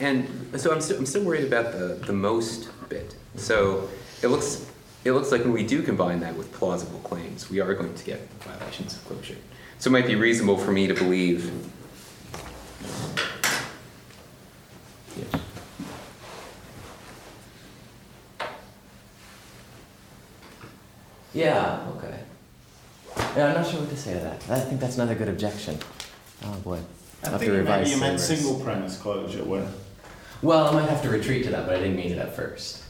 [0.00, 0.26] and
[0.56, 3.14] so I'm still, I'm still worried about the, the most bit.
[3.36, 3.88] So
[4.22, 4.66] it looks,
[5.04, 8.04] it looks like when we do combine that with plausible claims, we are going to
[8.04, 9.36] get violations of closure.
[9.78, 11.50] So it might be reasonable for me to believe
[15.16, 15.40] Yeah.
[21.34, 22.20] Yeah, okay.
[23.36, 24.42] Yeah, I'm not sure what to say to that.
[24.50, 25.78] I think that's another good objection.
[26.44, 26.78] Oh boy.
[27.22, 28.40] I I'll have think to maybe you meant Sabers.
[28.44, 29.66] single premise closure, where
[30.42, 32.82] Well, I might have to retreat to that, but I didn't mean it at first.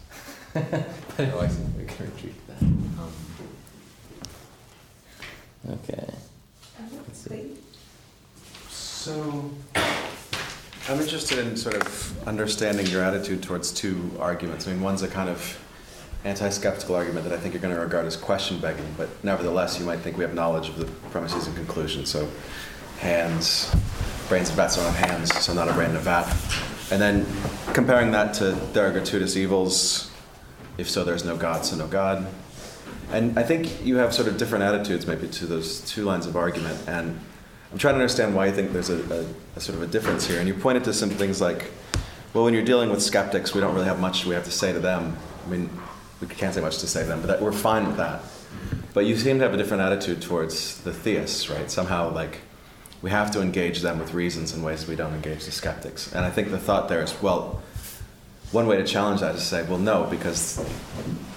[0.54, 0.64] but
[1.18, 1.62] oh, I see.
[1.82, 2.62] We can retreat to that.
[2.62, 3.12] um,
[5.70, 6.12] Okay.
[8.70, 9.50] So,
[10.88, 14.68] I'm interested in sort of understanding your attitude towards two arguments.
[14.68, 15.58] I mean, one's a kind of
[16.24, 19.84] anti-skeptical argument that I think you're going to regard as question begging, but nevertheless, you
[19.84, 22.08] might think we have knowledge of the premises and conclusions.
[22.10, 22.28] So,
[22.98, 23.74] hands,
[24.28, 26.28] brains of bats are not hands, so not a brain in a vat.
[26.92, 27.26] And then
[27.72, 30.11] comparing that to there are gratuitous evils.
[30.78, 32.26] If so, there's no God, so no God.
[33.10, 36.36] And I think you have sort of different attitudes maybe to those two lines of
[36.36, 36.78] argument.
[36.86, 37.18] And
[37.70, 40.26] I'm trying to understand why you think there's a, a, a sort of a difference
[40.26, 40.38] here.
[40.38, 41.70] And you pointed to some things like
[42.34, 44.72] well, when you're dealing with skeptics, we don't really have much we have to say
[44.72, 45.16] to them.
[45.44, 45.68] I mean,
[46.20, 48.22] we can't say much to say to them, but that, we're fine with that.
[48.94, 51.70] But you seem to have a different attitude towards the theists, right?
[51.70, 52.38] Somehow, like,
[53.02, 56.12] we have to engage them with reasons in ways we don't engage the skeptics.
[56.14, 57.62] And I think the thought there is, well,
[58.53, 60.64] one way to challenge that is to say, well, no, because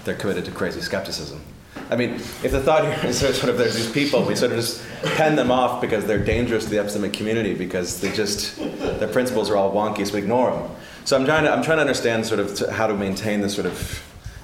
[0.04, 1.42] they're committed to crazy skepticism.
[1.90, 4.58] I mean, if the thought here is sort of there's these people, we sort of
[4.58, 4.84] just
[5.16, 8.58] pen them off because they're dangerous to the epistemic community because they just
[9.00, 10.72] their principles are all wonky, so we ignore them.
[11.06, 13.68] So I'm trying to I'm trying to understand sort of how to maintain this sort
[13.68, 14.04] of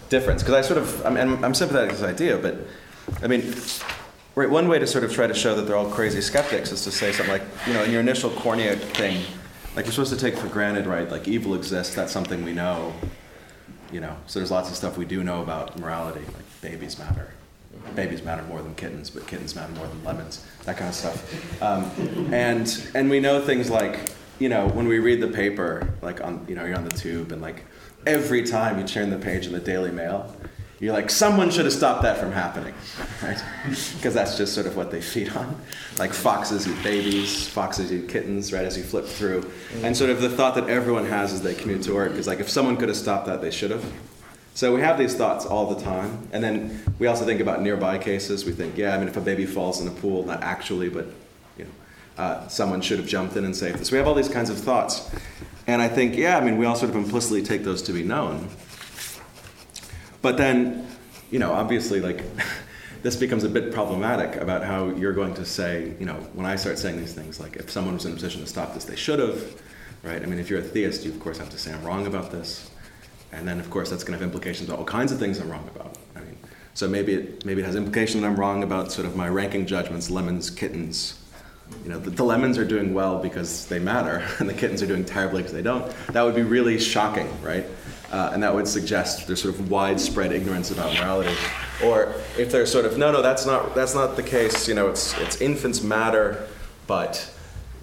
[0.10, 2.58] difference because I sort of I'm, I'm, I'm sympathetic to this idea, but
[3.24, 3.54] I mean,
[4.36, 6.84] right, one way to sort of try to show that they're all crazy skeptics is
[6.84, 9.24] to say something like, you know, in your initial Cornea thing,
[9.76, 11.10] like you're supposed to take for granted, right?
[11.10, 12.94] Like evil exists, that's something we know.
[13.92, 17.34] You know, so there's lots of stuff we do know about morality, like babies matter.
[17.96, 20.46] Babies matter more than kittens, but kittens matter more than lemons.
[20.64, 21.62] That kind of stuff.
[21.62, 21.92] Um,
[22.34, 26.46] and and we know things like, you know, when we read the paper, like on,
[26.48, 27.66] you know, you're on the tube, and like
[28.06, 30.34] every time you turn the page in the Daily Mail,
[30.82, 32.74] you're like, someone should have stopped that from happening,
[33.22, 33.42] right?
[33.96, 35.56] Because that's just sort of what they feed on.
[36.00, 39.50] Like foxes eat babies, foxes eat kittens, right, as you flip through.
[39.84, 42.40] And sort of the thought that everyone has as they commute to work is like,
[42.40, 43.86] if someone could have stopped that, they should have.
[44.56, 46.28] So we have these thoughts all the time.
[46.32, 48.44] And then we also think about nearby cases.
[48.44, 51.06] We think, yeah, I mean, if a baby falls in a pool, not actually, but,
[51.60, 51.72] you know,
[52.24, 53.92] uh, someone should have jumped in and saved this.
[53.92, 55.10] We have all these kinds of thoughts.
[55.68, 58.04] And I think, yeah, I mean, we all sort of implicitly take those to be
[58.04, 58.50] known.
[60.22, 60.88] But then,
[61.32, 62.24] you know, obviously, like,
[63.02, 66.56] this becomes a bit problematic about how you're going to say, you know, when I
[66.56, 68.96] start saying these things, like, if someone was in a position to stop this, they
[68.96, 69.62] should have,
[70.04, 70.22] right?
[70.22, 72.32] I mean, if you're a theist, you of course have to say, I'm wrong about
[72.32, 72.70] this.
[73.32, 75.50] And then, of course, that's going to have implications about all kinds of things I'm
[75.50, 75.98] wrong about.
[76.16, 76.38] I mean,
[76.74, 79.66] so maybe it, maybe it has implications that I'm wrong about sort of my ranking
[79.66, 81.18] judgments, lemons, kittens.
[81.84, 84.88] You know, the, the lemons are doing well because they matter, and the kittens are
[84.88, 85.92] doing terribly because they don't.
[86.08, 87.66] That would be really shocking, right?
[88.12, 91.34] Uh, and that would suggest there's sort of widespread ignorance about morality.
[91.82, 94.68] Or if there's sort of no, no, that's not that's not the case.
[94.68, 96.48] You know, it's it's infants matter,
[96.88, 97.34] but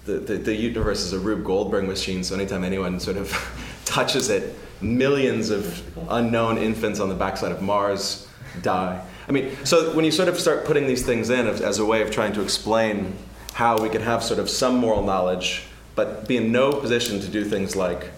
[0.05, 2.23] the, the, the universe is a Rube Goldberg machine.
[2.23, 3.31] So anytime anyone sort of
[3.85, 8.27] touches it, millions of unknown infants on the backside of Mars
[8.61, 9.03] die.
[9.27, 11.85] I mean, so when you sort of start putting these things in as, as a
[11.85, 13.15] way of trying to explain
[13.53, 15.63] how we could have sort of some moral knowledge,
[15.95, 18.11] but be in no position to do things like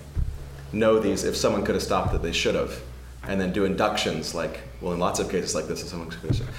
[0.74, 2.80] know these if someone could have stopped it, they should have.
[3.28, 6.36] And then do inductions like, well, in lots of cases like this, if someone could
[6.36, 6.50] have.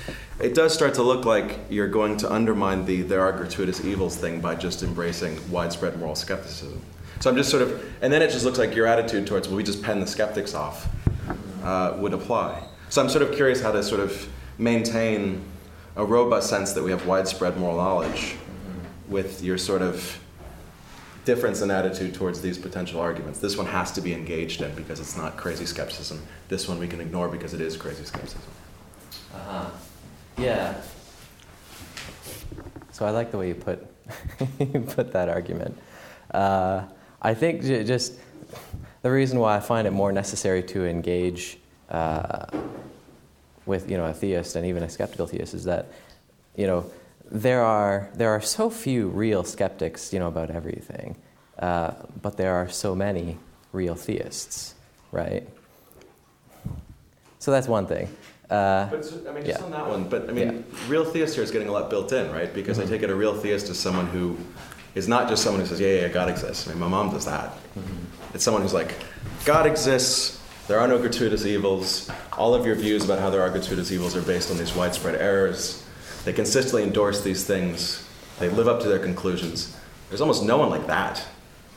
[0.41, 4.17] It does start to look like you're going to undermine the there are gratuitous evils
[4.17, 6.81] thing by just embracing widespread moral skepticism.
[7.19, 9.57] So I'm just sort of, and then it just looks like your attitude towards, well,
[9.57, 10.89] we just pen the skeptics off
[11.65, 12.63] uh, would apply.
[12.91, 15.45] So I'm sort of curious how to sort of maintain
[15.97, 18.37] a robust sense that we have widespread moral knowledge
[19.09, 20.19] with your sort of
[21.25, 23.39] difference in attitude towards these potential arguments.
[23.39, 26.21] This one has to be engaged in because it's not crazy skepticism.
[26.49, 28.51] This one we can ignore because it is crazy skepticism.
[29.35, 29.71] Uh-huh.
[30.37, 30.75] Yeah.
[32.91, 33.87] So I like the way you put
[34.59, 35.79] you put that argument.
[36.31, 36.85] Uh,
[37.21, 38.15] I think j- just
[39.03, 41.59] the reason why I find it more necessary to engage
[41.89, 42.47] uh,
[43.65, 45.93] with you know a theist and even a skeptical theist is that
[46.57, 46.91] you know
[47.33, 51.17] there are there are so few real skeptics you know about everything,
[51.59, 53.39] uh, but there are so many
[53.73, 54.75] real theists,
[55.11, 55.49] right?
[57.39, 58.09] So that's one thing.
[58.51, 59.65] Uh, But so- I mean, just yeah.
[59.65, 60.05] on that one.
[60.05, 62.53] But I mean, real theist here is getting a lot built in, right?
[62.53, 64.37] Because I take it a real theist is someone who
[64.95, 67.11] is not just someone who says, "Yeah, yeah, yeah, God exists." I mean, my mom
[67.11, 67.57] does that.
[68.35, 68.95] It's someone who's like,
[69.47, 70.39] "God exists.
[70.69, 72.11] There are no gratuitous evils.
[72.37, 75.15] All of your views about how there are gratuitous evils are based on these widespread
[75.17, 75.82] errors.
[76.25, 78.07] They consistently endorse these things.
[78.39, 79.77] They live up to their conclusions."
[80.09, 81.25] There's almost no one like that.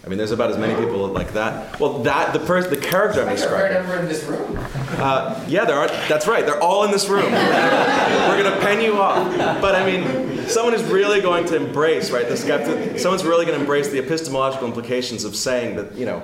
[0.05, 1.79] I mean, there's about as many people like that.
[1.79, 3.75] Well, that the person, the character I'm describing.
[3.77, 4.55] Everyone in this room.
[4.99, 5.87] Uh, yeah, there are.
[6.07, 6.45] That's right.
[6.45, 7.31] They're all in this room.
[7.31, 9.35] We're gonna pen you off.
[9.61, 12.29] But I mean, someone is really going to embrace, right?
[12.29, 12.99] The skeptic.
[12.99, 16.21] Someone's really going to embrace the epistemological implications of saying that you know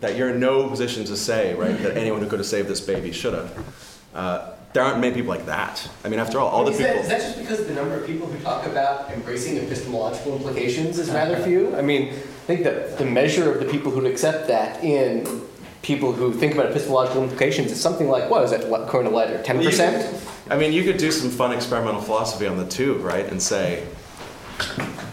[0.00, 2.80] that you're in no position to say, right, that anyone who could have saved this
[2.80, 3.74] baby should have.
[4.14, 5.88] Uh, there aren't many people like that.
[6.04, 6.92] I mean, after all, all the is, people.
[6.92, 10.98] that, is that just because the number of people who talk about embracing epistemological implications
[10.98, 11.74] is rather few?
[11.74, 15.40] I mean, I think that the measure of the people who'd accept that in
[15.80, 19.42] people who think about epistemological implications is something like, what is that, what, to Letter,
[19.42, 20.50] 10%?
[20.50, 23.24] I mean, you could do some fun experimental philosophy on the tube, right?
[23.24, 23.82] And say,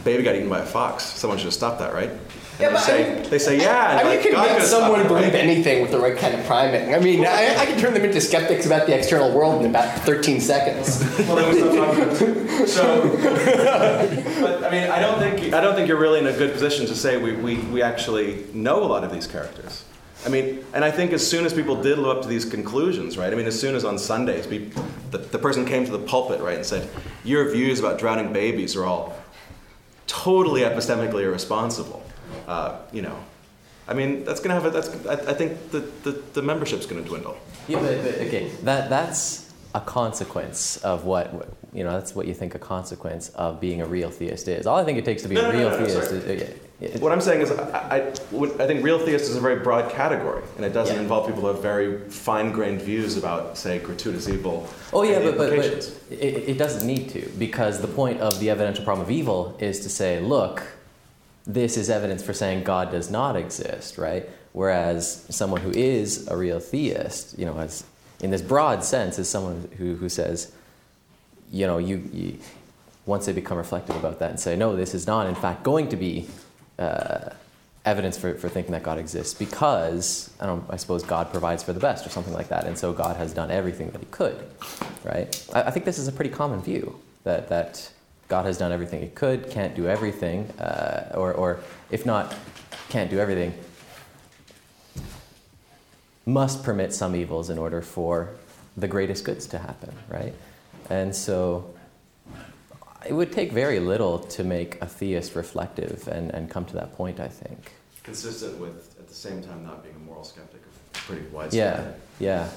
[0.04, 1.06] baby got eaten by a fox.
[1.06, 2.12] Someone should have stopped that, right?
[2.54, 3.88] And Yeah, they but I say, mean- they say, yeah.
[3.88, 5.32] I mean, like, you can God make could have stopped someone it, right?
[5.32, 6.94] believe anything with the right kind of priming.
[6.94, 10.00] I mean, I, I can turn them into skeptics about the external world in about
[10.02, 11.02] 13 seconds.
[11.28, 12.68] Well, then we stop talking.
[12.68, 13.18] So,
[14.42, 16.86] but I mean, I don't think I don't think you're really in a good position
[16.88, 19.84] to say we, we, we actually know a lot of these characters.
[20.26, 23.18] I mean, and I think as soon as people did live up to these conclusions,
[23.18, 23.32] right?
[23.34, 24.72] I mean, as soon as on Sundays, we,
[25.12, 26.88] the, the person came to the pulpit, right, and said,
[27.26, 29.16] Your views about drowning babies are all
[30.08, 32.03] totally epistemically irresponsible.
[32.48, 33.18] Uh, you know,
[33.88, 36.86] I mean, that's going to have a, that's, I, I think the, the, the membership's
[36.86, 37.38] going to dwindle.
[37.68, 41.34] Yeah, but, but okay, that, that's a consequence of what,
[41.74, 44.68] you know, that's what you think a consequence of being a real theist is.
[44.68, 46.20] All I think it takes to be No, a no, real no, theist sorry.
[46.20, 46.54] is.
[46.80, 49.92] yeah, What I'm saying is, I, I, I think real theist is a very broad
[49.92, 51.02] category, and it doesn't Yeah.
[51.02, 54.68] involve people who have very fine-grained views about, say, gratuitous evil.
[54.94, 55.66] Oh yeah, but, but, but
[56.12, 59.80] it, it doesn't need to because the point of the evidential problem of evil is
[59.82, 60.62] to say, look,
[61.46, 64.30] this is evidence for saying God does not exist, right?
[64.54, 67.84] Whereas someone who is a real theist, you know, as
[68.22, 70.54] in this broad sense, is someone who, who says,
[71.52, 72.40] you know, you, you
[73.06, 75.90] once they become reflective about that and say, no, this is not in fact going
[75.90, 76.28] to be
[76.80, 77.30] uh,
[77.86, 81.74] evidence for, for thinking that God exists because I don't I suppose God provides for
[81.74, 84.48] the best or something like that, and so God has done everything that He could,
[85.04, 85.46] right?
[85.54, 87.92] I, I think this is a pretty common view that that
[88.28, 91.60] God has done everything He could, can't do everything, uh, or or
[91.92, 92.36] if not,
[92.90, 93.54] can't do everything,
[96.26, 98.30] must permit some evils in order for
[98.78, 100.34] the greatest goods to happen, right?
[100.90, 101.74] And so
[103.06, 106.94] it would take very little to make a theist reflective and, and come to that
[106.96, 107.74] point, I think.
[108.04, 111.96] Consistent with, at the same time, not being a moral skeptic of pretty widespread.
[112.20, 112.46] yeah.
[112.46, 112.50] yeah.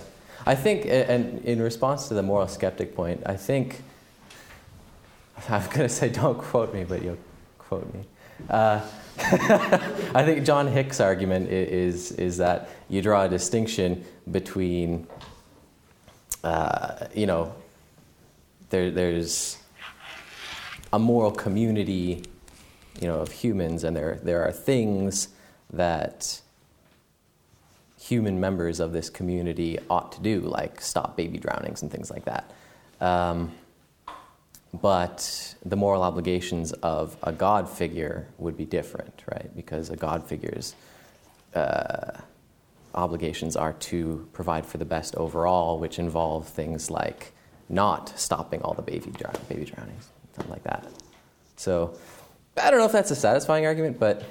[0.45, 3.83] I think, and in response to the moral skeptic point, I think,
[5.49, 7.19] I'm going to say don't quote me, but you'll
[7.59, 8.05] quote me.
[8.51, 8.81] Uh,
[9.19, 15.07] I think John Hick's argument is, is that you draw a distinction between,
[16.45, 17.55] uh, you know,
[18.71, 19.59] there, there's
[20.93, 22.25] a moral community,
[23.01, 25.29] you know, of humans, and there, there are things
[25.73, 26.41] that
[28.01, 32.25] human members of this community ought to do, like stop baby drownings and things like
[32.25, 32.53] that.
[33.01, 33.53] Um,
[34.83, 39.55] but the moral obligations of a God figure would be different, right?
[39.55, 40.75] Because a God figure's
[41.55, 42.21] uh,
[42.95, 47.33] obligations are to provide for the best overall, which involve things like
[47.69, 49.13] not stopping all the baby,
[49.49, 50.85] baby drownings, something like that.
[51.57, 51.97] So
[52.57, 54.25] I don't know if that's a satisfying argument, but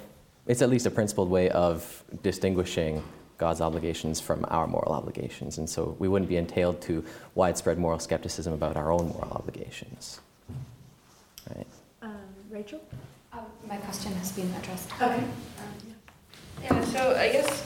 [0.47, 3.03] it's at least a principled way of distinguishing
[3.37, 5.57] God's obligations from our moral obligations.
[5.57, 10.21] And so we wouldn't be entailed to widespread moral skepticism about our own moral obligations.
[12.55, 12.73] Right?
[12.73, 12.81] Um, Rachel?
[13.33, 14.89] Uh, my question has been addressed.
[15.01, 15.23] Okay.
[16.63, 17.65] Yeah, so I guess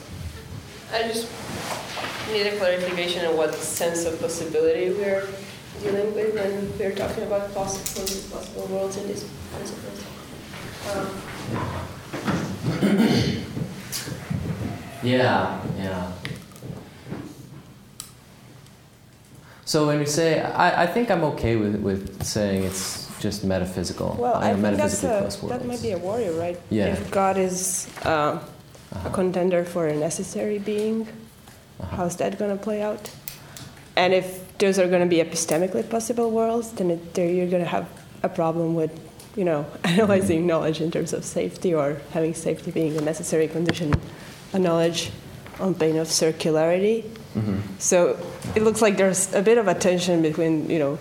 [0.92, 1.28] I just
[2.32, 5.28] need a clarification on what sense of possibility we're
[5.82, 8.02] dealing with when we're talking about possible
[8.36, 9.24] possible worlds in these
[9.54, 10.04] principles.
[10.90, 11.06] Um,
[15.02, 16.12] Yeah, yeah.
[19.64, 24.16] So when we say, I, I think I'm okay with, with saying it's just metaphysical.
[24.18, 26.58] well, uh, I think that's a, that might be a warrior, right?
[26.70, 26.86] Yeah.
[26.94, 28.38] If God is uh,
[28.92, 29.08] Uh-huh.
[29.08, 31.06] a contender for a necessary being,
[31.80, 31.96] Uh-huh.
[31.96, 33.10] how's that going to play out?
[33.96, 34.26] And if
[34.58, 37.86] those are going to be epistemically possible worlds, then it, there you're going to have
[38.22, 38.90] a problem with,
[39.36, 43.94] you know, analyzing knowledge in terms of safety or having safety being a necessary condition,
[44.52, 45.10] a knowledge
[45.60, 47.04] on pain of circularity.
[47.38, 47.60] Mhm.
[47.78, 48.16] So
[48.56, 50.98] it looks like there's a bit of a tension between, you know,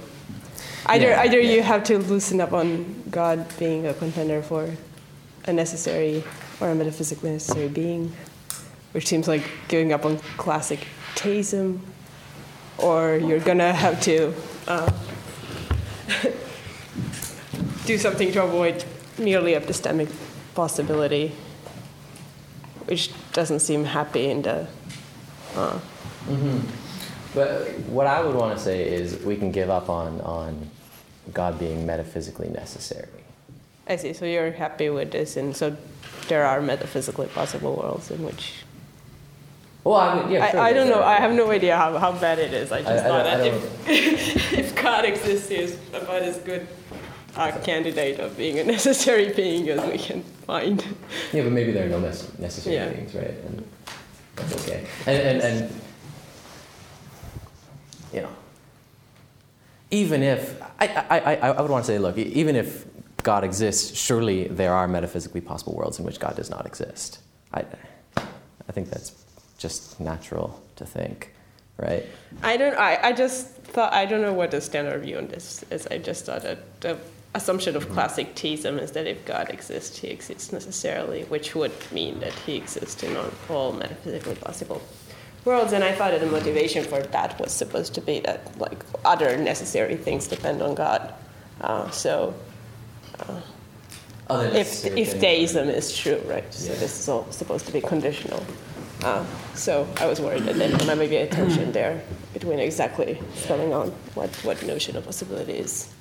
[0.90, 4.70] either Yeah, either you have to loosen up on God being a contender for
[5.46, 6.24] a necessary
[6.60, 8.12] or a metaphysically necessary being,
[8.92, 11.82] which seems like giving up on classic theism,
[12.78, 14.34] or you're gonna have to
[14.68, 14.92] uh,
[17.86, 18.84] do something to avoid
[19.18, 20.10] merely epistemic
[20.56, 21.32] possibility,
[22.86, 24.68] which doesn't seem happy in the.
[25.56, 25.78] Uh,
[26.28, 26.60] hmm
[27.34, 30.70] But what I would want to say is we can give up on, on
[31.34, 33.08] God being metaphysically necessary.
[33.88, 34.14] I see.
[34.14, 35.76] So you're happy with this, and so
[36.28, 38.54] there are metaphysically possible worlds in which.
[39.84, 41.02] Well, I would, yeah, sure, I, I don't know.
[41.02, 42.72] I have no idea how, how bad it is.
[42.72, 46.68] I just I- thought I that if, if God exists, He is about as good
[47.36, 50.84] a candidate of being a necessary being as we can find.
[51.32, 52.90] Yeah, but maybe there are no necessary Yeah.
[52.90, 53.28] beings, right?
[53.28, 53.66] And
[54.36, 54.86] that's okay.
[55.06, 55.82] And, and, and,
[58.14, 58.30] you know,
[59.92, 62.86] even if, I, I, I, I would want to say, look, even if
[63.24, 67.20] God exists, surely there are metaphysically possible worlds in which God does not exist.
[67.54, 67.66] I,
[68.18, 69.26] I think that's
[69.58, 71.34] just natural to think,
[71.78, 72.06] right?
[72.44, 72.78] I don't.
[72.78, 75.88] I, I just thought I don't know what the standard view on this is.
[75.88, 76.98] I just thought that the
[77.36, 82.20] assumption of classic theism is that if God exists, he exists necessarily, which would mean
[82.20, 84.82] that he exists in all, all metaphysically possible
[85.50, 85.74] worlds.
[85.74, 88.80] And I thought that the motivation for that was supposed to be that like
[89.14, 91.14] other necessary things depend on God.
[91.62, 92.34] Uh, so.
[93.20, 93.42] Uh,
[94.32, 95.22] if necessary if things.
[95.22, 96.48] theism is true, right?
[96.54, 96.80] So Yeah.
[96.80, 98.42] this is all supposed to be conditional.
[99.04, 99.26] Uh,
[99.56, 102.02] so I was worried that there might be a tension there
[102.34, 105.92] between exactly spelling out what, what notion of possibility is.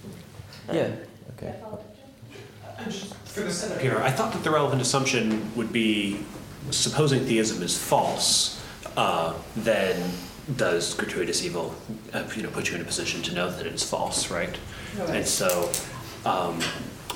[0.68, 0.90] Uh, Yeah.
[1.36, 1.54] Okay.
[3.24, 6.20] For the setup here, I thought that the relevant assumption would be
[6.70, 8.57] supposing theism is false,
[8.98, 10.10] uh, then
[10.56, 11.74] does gratuitous evil,
[12.12, 14.56] uh, you know, put you in a position to know that it is false, right?
[15.16, 15.70] And so,
[16.24, 16.60] um,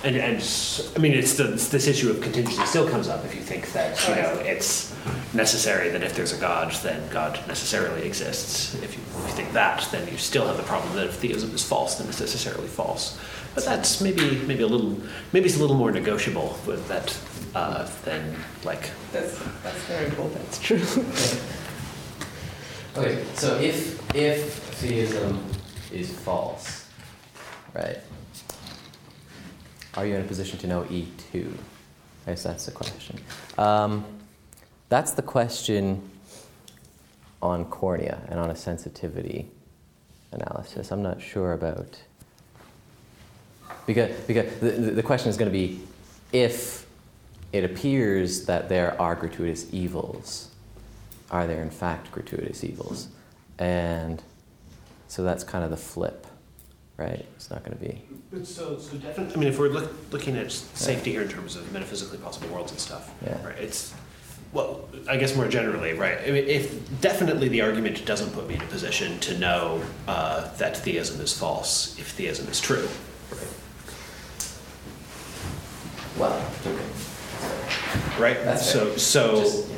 [0.05, 3.25] and and s- I mean, it's, the, it's this issue of contingency still comes up
[3.25, 4.95] if you think that you know it's
[5.35, 8.75] necessary that if there's a God, then God necessarily exists.
[8.83, 11.51] If you, if you think that, then you still have the problem that if theism
[11.55, 13.19] is false, then it's necessarily false.
[13.55, 14.97] But that's maybe maybe a little
[15.33, 17.09] maybe it's a little more negotiable with that
[17.55, 20.83] uh, than like That's, that's very cool, that's true.
[22.95, 25.43] Okay, so if if theism
[25.91, 26.87] is false,
[27.73, 27.97] right?
[29.95, 31.57] Are you in a position to know E two?
[32.27, 33.19] I guess that's the question.
[33.57, 34.05] Um,
[34.91, 36.03] that's the question
[37.41, 39.49] on cornea and on a sensitivity
[40.33, 40.93] analysis.
[40.93, 41.99] I'm not sure about
[43.87, 45.81] because because the, the the question is going to be
[46.31, 46.87] if
[47.55, 50.52] it appears that there are gratuitous evils
[51.33, 53.09] are there in fact gratuitous evils?
[53.59, 54.23] And
[55.09, 56.27] so that's kind of the flip,
[56.97, 57.25] right?
[57.37, 58.03] It's not going to be.
[58.31, 59.35] But so, so definitely.
[59.35, 62.71] I mean, if we're look, looking at safety here in terms of metaphysically possible worlds
[62.71, 63.45] and stuff, Yeah.
[63.45, 63.59] right?
[63.59, 63.95] It's
[64.53, 66.19] well, I guess more generally, right?
[66.27, 70.53] I mean, if definitely the argument doesn't put me in a position to know uh,
[70.59, 72.87] that theism is false if theism is true,
[73.31, 73.55] right?
[76.19, 76.39] Well,
[78.19, 78.45] right?
[78.45, 78.99] That's so fair.
[78.99, 79.37] so.
[79.41, 79.69] Just-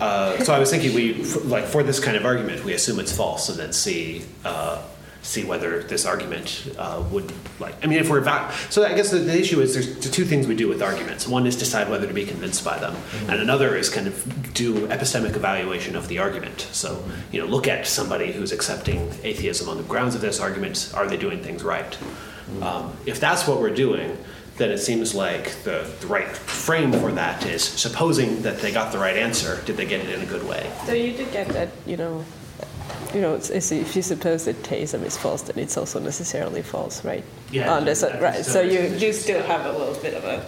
[0.00, 2.98] Uh, so I was thinking we f- like for this kind of argument we assume
[3.00, 4.82] it's false and then see uh,
[5.22, 9.10] see whether this argument uh, would like I mean if we're eva- so I guess
[9.10, 11.26] the, the issue is there's two things we do with arguments.
[11.26, 12.94] One is decide whether to be convinced by them
[13.28, 16.60] and another is kind of do epistemic evaluation of the argument.
[16.72, 20.92] So you know look at somebody who's accepting atheism on the grounds of this argument.
[20.94, 21.96] Are they doing things right?
[22.62, 24.16] Um, if that's what we're doing
[24.56, 28.92] then it seems like the, the right frame for that is supposing that they got
[28.92, 30.70] the right answer, did they get it in a good way?
[30.86, 32.24] So you did get that, you know,
[33.14, 36.62] you know, it's, it's, if you suppose that theism is false, then it's also necessarily
[36.62, 37.24] false, right?
[37.50, 38.44] Yeah, On this- that's right.
[38.44, 40.46] So still- you do still have a little bit of a.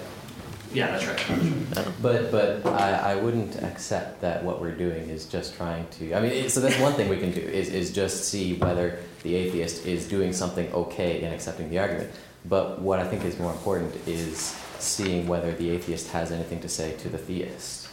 [0.70, 1.86] Yeah, that's right.
[2.02, 6.12] But but I, I wouldn't accept that what we're doing is just trying to.
[6.12, 8.98] I mean, it, so that's one thing we can do is is just see whether
[9.22, 12.10] the atheist is doing something okay in accepting the argument.
[12.48, 16.68] But what I think is more important is seeing whether the atheist has anything to
[16.68, 17.88] say to the theist,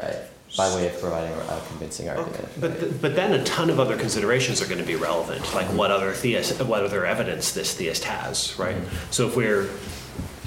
[0.00, 0.16] right?
[0.56, 2.48] By way of providing a convincing argument.
[2.58, 5.66] But, th- but then a ton of other considerations are going to be relevant, like
[5.66, 5.76] mm-hmm.
[5.76, 8.74] what other theist, what other evidence this theist has, right?
[8.74, 9.12] Mm-hmm.
[9.12, 9.68] So if we're,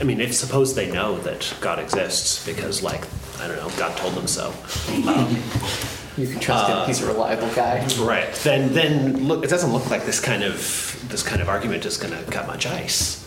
[0.02, 3.06] I mean, if suppose they know that God exists because, like,
[3.40, 4.54] I don't know, God told them so.
[5.08, 5.38] Um,
[6.16, 7.88] You can trust him; he's a uh, reliable guy.
[7.98, 8.32] Right.
[8.36, 9.44] Then, then look.
[9.44, 12.46] It doesn't look like this kind of this kind of argument is going to cut
[12.46, 13.23] much ice.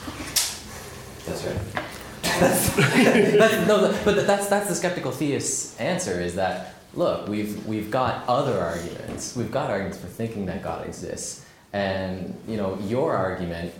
[2.22, 3.38] That's right.
[3.38, 8.26] that's, no, but that's that's the skeptical theist's answer is that look, we've we've got
[8.28, 9.36] other arguments.
[9.36, 13.72] We've got arguments for thinking that God exists, and you know your argument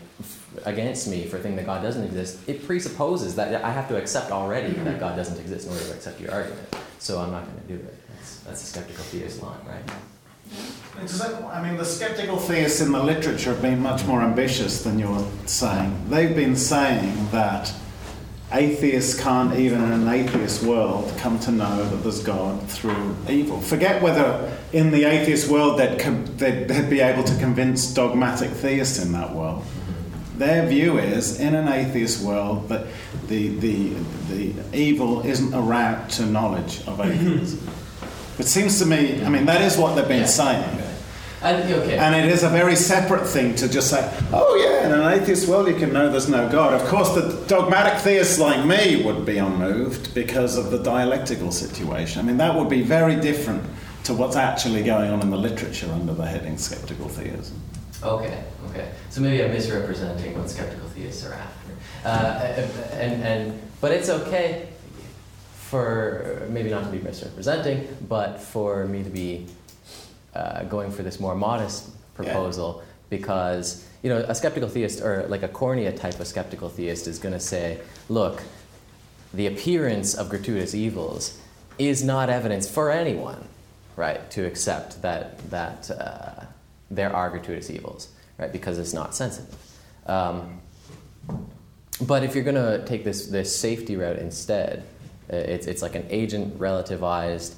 [0.65, 2.49] against me for thinking that God doesn't exist.
[2.49, 5.93] It presupposes that I have to accept already that God doesn't exist in order to
[5.93, 6.77] accept your argument.
[6.99, 7.95] So I'm not going to do it.
[8.15, 9.83] That's that's the skeptical theist line, right?
[10.99, 15.27] I mean, the skeptical theists in the literature have been much more ambitious than you're
[15.45, 16.09] saying.
[16.09, 17.73] They've been saying that
[18.53, 23.61] atheists can't, even in an atheist world, come to know that there's God through evil.
[23.61, 28.51] Forget whether in the atheist world they'd, com- they'd, they'd be able to convince dogmatic
[28.51, 29.65] theists in that world.
[30.37, 32.87] Their view is, in an atheist world, that
[33.29, 33.95] the, the,
[34.29, 37.59] the evil isn't a route to knowledge of atheism.
[37.59, 38.41] Mm-hmm.
[38.41, 40.83] It seems to me, I mean, that is what they've been saying.
[41.43, 41.99] And, okay.
[41.99, 45.49] And it is a very separate thing to just say, oh yeah, in an atheist
[45.49, 46.73] world you can know there's no God.
[46.73, 52.21] Of course, the dogmatic theists like me would be unmoved because of the dialectical situation.
[52.21, 53.63] I mean, that would be very different
[54.05, 57.61] to what's actually going on in the literature under the heading skeptical theism.
[58.03, 58.93] Okay, okay.
[59.11, 61.73] So maybe I'm misrepresenting what skeptical theists are after.
[62.05, 64.69] Uh, and, and, but it's okay
[65.55, 69.47] for maybe not to be misrepresenting, but for me to be
[70.37, 75.45] uh, going for this more modest proposal Because, you know, a skeptical theist or like
[75.45, 78.43] a cornea type of skeptical theist is going to say, look,
[79.33, 81.39] the appearance of gratuitous evils
[81.79, 83.47] is not evidence for anyone,
[83.97, 86.45] right, to accept that, that uh,
[86.91, 88.09] there are gratuitous evils,
[88.39, 89.55] right, because it's not sensitive.
[90.07, 90.61] Um,
[92.01, 94.83] but if you're going to take this, this safety route instead,
[95.33, 97.55] uh, it's, it's like an agent relativized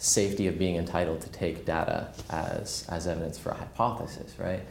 [0.00, 4.62] safety of being entitled to take data as, as evidence for a hypothesis, right?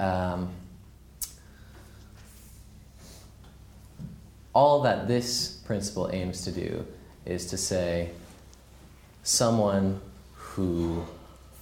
[0.00, 0.50] Um,
[4.52, 6.84] all that this principle aims to do
[7.24, 8.10] is to say
[9.22, 10.00] someone
[10.34, 11.06] who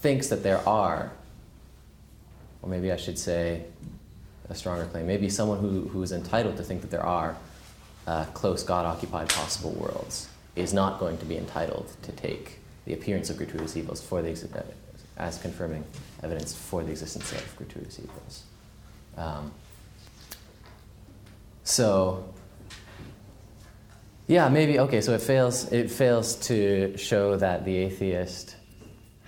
[0.01, 1.13] thinks that there are,
[2.63, 3.65] or maybe I should say
[4.49, 7.37] a stronger claim, maybe someone who, who is entitled to think that there are
[8.07, 12.94] uh, close God occupied possible worlds is not going to be entitled to take the
[12.94, 14.31] appearance of gratuitous evils for the
[15.16, 15.85] as confirming
[16.23, 18.43] evidence for the existence of gratuitous evils.
[19.16, 19.52] Um,
[21.62, 22.32] so,
[24.27, 25.01] yeah, maybe okay.
[25.01, 25.70] So it fails.
[25.73, 28.57] It fails to show that the atheist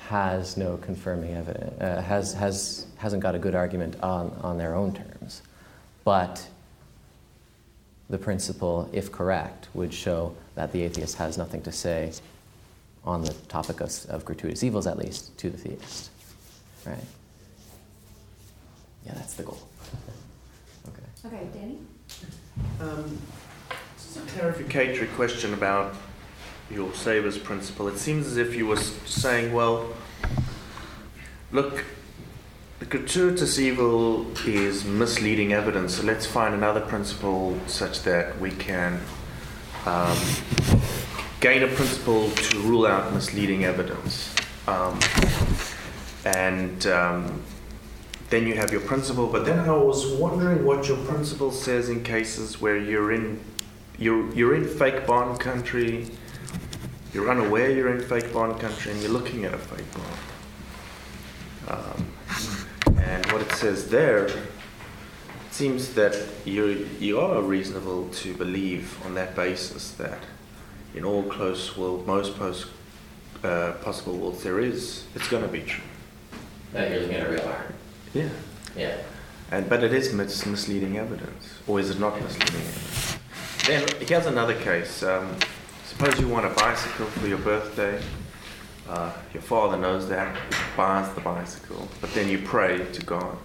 [0.09, 4.75] has no confirming evidence, uh, has has hasn't got a good argument on on their
[4.75, 5.43] own terms,
[6.05, 6.47] but
[8.09, 12.13] the principle, if correct, would show that the atheist has nothing to say
[13.05, 16.11] on the topic of, of gratuitous evils, at least, to the theist.
[16.87, 16.97] Right?
[19.07, 19.59] Yeah, that's the goal.
[20.89, 21.37] okay.
[21.37, 21.79] Okay, Danny?
[22.81, 23.19] Um,
[23.97, 25.95] just a clarificatory question about
[26.71, 27.89] your Saber's principle.
[27.89, 29.93] It seems as if you were saying, well,
[31.51, 31.85] look,
[32.79, 39.01] the gratuitous evil is misleading evidence, so let's find another principle such that we can
[39.87, 40.17] um,
[41.43, 44.33] gain a principle to rule out misleading evidence.
[44.69, 45.01] Um,
[46.25, 47.43] and um,
[48.31, 52.05] then you have your principle, but then I was wondering what your principle says in
[52.05, 53.41] cases where you're in
[53.99, 56.11] you're, you're in fake barn country,
[57.13, 60.17] you're unaware you're in fake barn country, and you're looking at a fake barn.
[61.69, 64.39] Um, and what it says there it
[65.51, 70.21] seems that you you are reasonable to believe on that basis that
[70.95, 72.67] in all close world, most post,
[73.43, 75.85] uh, possible worlds, there is it's going to be true.
[76.73, 77.75] That you're looking at a real iron.
[78.15, 78.29] Yeah.
[78.77, 78.97] Yeah.
[79.51, 83.19] And but it is mis- misleading evidence, or is it not misleading evidence?
[83.67, 85.03] Then here's another case.
[85.03, 85.37] Um,
[85.87, 88.03] suppose you want a bicycle for your birthday.
[88.89, 90.37] Uh, your father knows that,
[90.77, 93.39] buys the bicycle, but then you pray to God,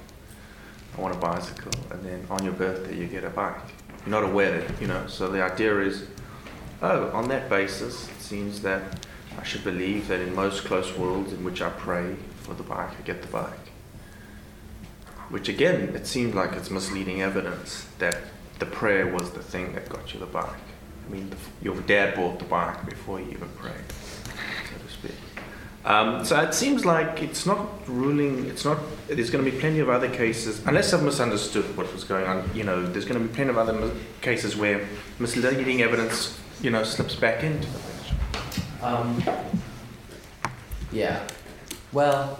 [0.97, 3.55] I want a bicycle, and then on your birthday you get a bike.
[4.05, 6.07] You're not aware that, you know, so the idea is,
[6.81, 8.81] oh, on that basis, it seems that
[9.39, 12.91] I should believe that in most close worlds in which I pray for the bike,
[12.97, 13.51] I get the bike.
[15.29, 18.17] Which again, it seemed like it's misleading evidence that
[18.59, 20.49] the prayer was the thing that got you the bike.
[21.05, 23.75] I mean, the, your dad bought the bike before you even prayed.
[23.91, 25.15] So to speak.
[25.85, 28.45] Um, so it seems like it's not ruling.
[28.47, 28.77] It's not.
[29.07, 32.49] There's going to be plenty of other cases, unless I've misunderstood what was going on.
[32.53, 33.91] You know, there's going to be plenty of other
[34.21, 34.85] cases where
[35.19, 38.15] misleading evidence, you know, slips back into the picture.
[38.81, 39.23] Um,
[40.91, 41.27] yeah.
[41.91, 42.39] Well,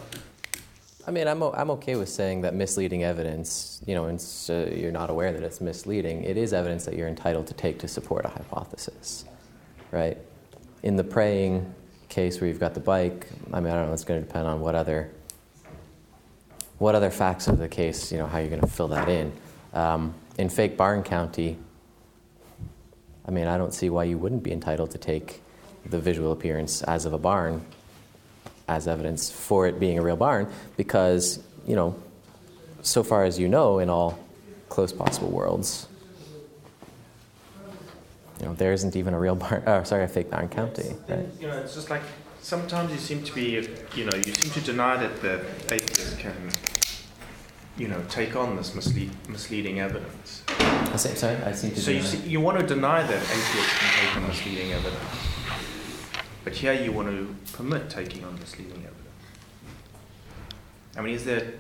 [1.08, 4.06] I mean, I'm, I'm okay with saying that misleading evidence, you know,
[4.50, 7.88] you're not aware that it's misleading, it is evidence that you're entitled to take to
[7.88, 9.24] support a hypothesis,
[9.92, 10.18] right?
[10.84, 11.74] In the praying
[12.10, 14.48] case where you've got the bike, I mean, I don't know, it's going to depend
[14.48, 15.12] on what other
[16.78, 19.32] what other facts of the case, you know, how you're going to fill that in.
[19.74, 21.58] Um, in fake Barn County,
[23.28, 25.42] I mean, I don't see why you wouldn't be entitled to take
[25.86, 27.66] the visual appearance as of a barn
[28.68, 31.96] as evidence for it being a real barn because, you know,
[32.82, 34.20] so far as you know, in all
[34.70, 35.88] close possible worlds,
[38.40, 40.94] you know, there isn't even a real barn, oh, sorry, a fake barn county.
[41.08, 41.26] Right?
[41.40, 42.04] You know, it's just like
[42.42, 46.50] sometimes you seem to be, you know, you seem to deny that the atheists can,
[47.78, 50.44] you know, take on this mislead, misleading evidence.
[50.50, 51.82] I say, sorry, I seem to.
[51.82, 55.04] So you see, you want to deny that atheists can take on misleading evidence,
[56.44, 58.94] but here you want to permit taking on misleading evidence.
[60.98, 61.54] I mean, is there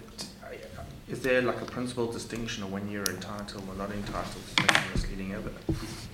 [1.07, 4.77] is there like a principal distinction of when you're entitled or not entitled to take
[4.77, 6.07] on misleading evidence?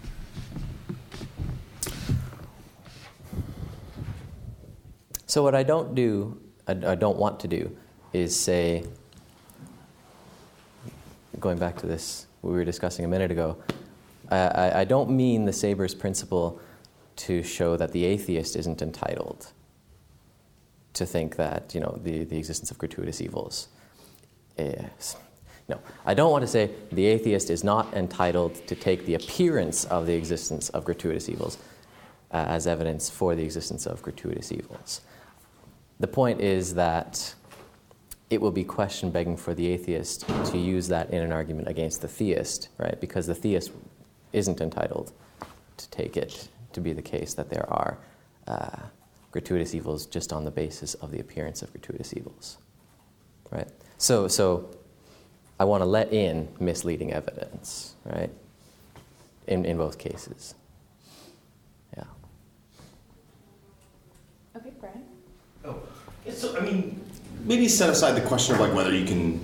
[5.26, 7.76] So, what I don't do, I, I don't want to do,
[8.12, 8.84] is say,
[11.44, 13.58] going back to this, we were discussing a minute ago,
[14.32, 16.62] I, I don't mean the Saber's principle
[17.18, 19.52] to show that the atheist isn't entitled
[20.94, 23.68] to think that, you know, the, the existence of gratuitous evils.
[24.58, 25.18] Yes.
[25.68, 29.84] No, I don't want to say the atheist is not entitled to take the appearance
[29.86, 31.58] of the existence of gratuitous evils
[32.32, 35.02] uh, as evidence for the existence of gratuitous evils.
[36.00, 37.36] The point is that
[38.34, 42.02] it will be question begging for the atheist to use that in an argument against
[42.02, 43.00] the theist, right?
[43.00, 43.72] Because the theist
[44.32, 45.12] isn't entitled
[45.78, 48.00] to take it to be the case that there are
[48.48, 48.80] uh,
[49.32, 52.58] gratuitous evils just on the basis of the appearance of gratuitous evils,
[53.52, 53.68] right?
[54.00, 54.68] So, so
[55.60, 58.32] I want to let in misleading evidence, right?
[59.46, 60.56] In, in both cases.
[61.96, 62.04] Yeah.
[64.58, 65.04] Okay, Brian.
[65.64, 65.84] Oh,
[66.26, 67.00] yeah, so I mean,
[67.44, 69.40] maybe set aside the question of like whether you can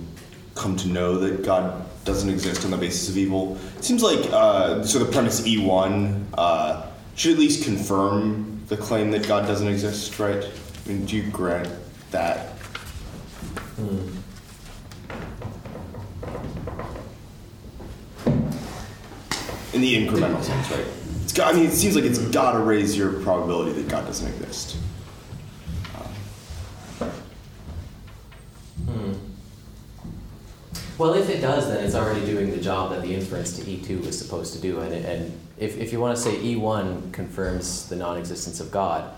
[0.54, 3.58] come to know that God doesn't exist on the basis of evil.
[3.78, 8.76] It seems like uh, so the premise E one uh, should at least confirm the
[8.76, 10.44] claim that God doesn't exist, right?
[10.44, 11.68] I mean, do you grant
[12.10, 12.50] that?
[13.76, 14.08] Hmm.
[19.72, 20.84] In the incremental sense, right?
[21.22, 24.06] It's got, I mean, it seems like it's got to raise your probability that God
[24.06, 24.76] doesn't exist.
[31.00, 34.04] Well, if it does, then it's already doing the job that the inference to E2
[34.04, 34.80] was supposed to do.
[34.80, 38.70] And, it, and if, if you want to say E1 confirms the non existence of
[38.70, 39.10] God,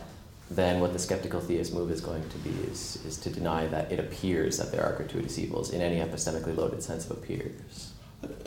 [0.48, 3.90] then what the skeptical theist move is going to be is, is to deny that
[3.90, 7.92] it appears that there are gratuitous evils in any epistemically loaded sense of appears.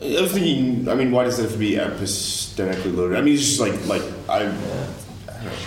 [0.02, 0.88] I was thinking.
[0.88, 3.18] I mean, why does it have to be epistemically loaded?
[3.18, 4.46] I mean, it's just like like I.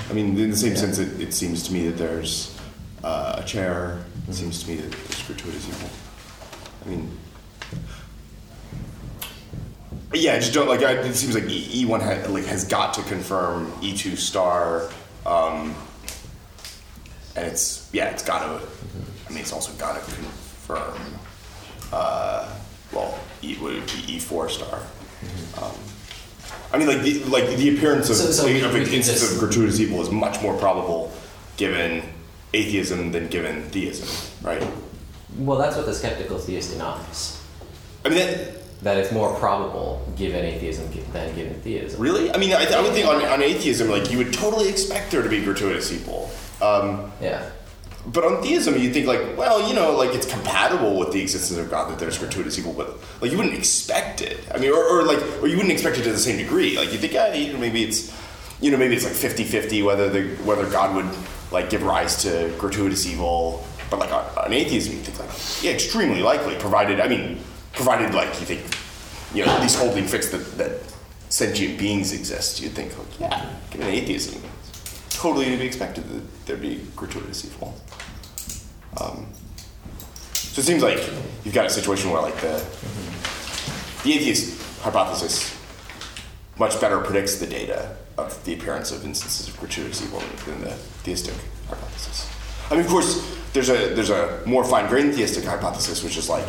[0.09, 2.59] I mean, in the same sense, it, it seems to me that there's
[3.05, 4.03] uh, a chair.
[4.27, 5.90] It seems to me that there's gratuitous evil.
[6.86, 7.19] I mean,
[10.15, 10.82] yeah, I just don't like.
[10.82, 14.90] I, it seems like E one ha, like has got to confirm E two star,
[15.27, 15.74] um,
[17.36, 18.66] and it's yeah, it's got to.
[19.27, 20.99] I mean, it's also got to confirm.
[21.93, 22.49] Uh,
[22.93, 24.81] well, E would be E four star.
[25.62, 25.73] Um,
[26.73, 29.32] I mean, like the, like the appearance of, So- so we- of an instance just-
[29.32, 31.12] of gratuitous evil is much more probable
[31.57, 32.03] given
[32.53, 34.07] atheism than given theism,
[34.43, 34.62] right?
[35.39, 37.38] Well, that's what the skeptical theist denies.
[38.05, 42.01] I mean, that, that it's more probable given atheism than given theism.
[42.01, 42.33] Really?
[42.33, 45.23] I mean, I, I would think on, on atheism, like you would totally expect there
[45.23, 46.31] to be gratuitous evil.
[46.62, 47.51] Um, yeah.
[48.07, 51.59] But on theism, you think like, well, you know, like it's compatible with the existence
[51.59, 54.41] of God that there's gratuitous evil, but like you wouldn't expect it.
[54.55, 56.79] I mean, or, or like, or you wouldn't expect it to the same degree.
[56.79, 58.16] Like you think, yeah, you know, maybe it's,
[58.61, 61.16] you know, maybe it's like 50-50 whether the whether God would
[61.53, 63.65] like give rise to gratuitous evil.
[63.91, 67.01] But like on, on atheism, you think like, yeah, extremely likely, provided.
[67.01, 67.41] I mean,
[67.79, 68.63] provided like you think,
[69.33, 70.73] you know, these holding fixed that, that
[71.29, 72.61] sentient beings exist.
[72.61, 77.45] You'd think, like, yeah, given atheism, it's totally to be expected that there'd be gratuitous
[77.45, 77.75] evil.
[79.01, 79.29] Um,
[80.35, 80.99] so it seems like
[81.45, 82.61] you've got a situation where like the
[84.03, 85.55] the atheist hypothesis
[86.59, 90.75] much better predicts the data of the appearance of instances of gratuitous evil than the
[91.05, 91.35] theistic
[91.69, 92.29] hypothesis.
[92.71, 96.49] I mean, of course, there's a there's a more fine-grained theistic hypothesis, which is like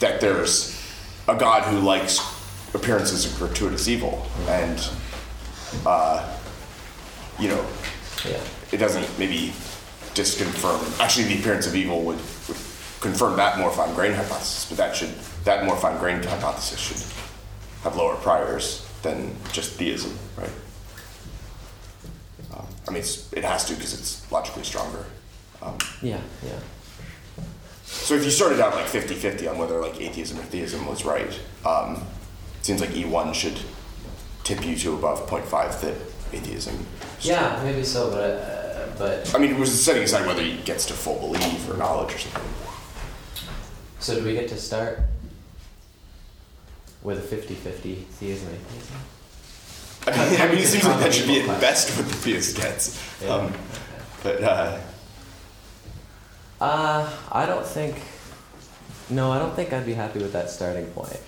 [0.00, 0.80] that there's
[1.28, 2.18] a God who likes
[2.74, 4.88] appearances of gratuitous evil, and
[5.86, 6.36] uh,
[7.38, 7.64] you know,
[8.72, 9.52] it doesn't maybe
[10.14, 11.00] disconfirm.
[11.00, 12.18] Actually, the appearance of evil would,
[12.48, 12.56] would
[13.00, 15.10] confirm that more fine-grained hypothesis, but that should
[15.44, 20.50] that more fine-grained hypothesis should have lower priors than just theism, right?
[22.54, 25.04] Um, I mean, it's, it has to because it's logically stronger.
[25.60, 26.58] Um, Yeah, yeah.
[28.04, 31.40] So if you started out like 50-50 on whether like atheism or theism was right,
[31.64, 32.02] um,
[32.58, 33.58] it seems like E1 should
[34.42, 35.94] tip you to above 0.5 that
[36.34, 36.86] atheism.
[37.20, 40.84] Yeah, maybe so, but uh, but I mean, it was setting aside whether he gets
[40.86, 42.42] to full belief or knowledge or something.
[44.00, 45.00] so do we get to start
[47.02, 48.96] with a 50-50 theism atheism?
[50.06, 52.58] I mean, I mean, it seems like that should be at best what the theist
[52.58, 53.02] gets.
[53.22, 53.28] Yeah.
[53.30, 53.54] Um,
[54.22, 54.78] but uh,
[56.64, 58.00] Uh, I don't think.
[59.10, 61.20] No, I don't think I'd be happy with that starting point.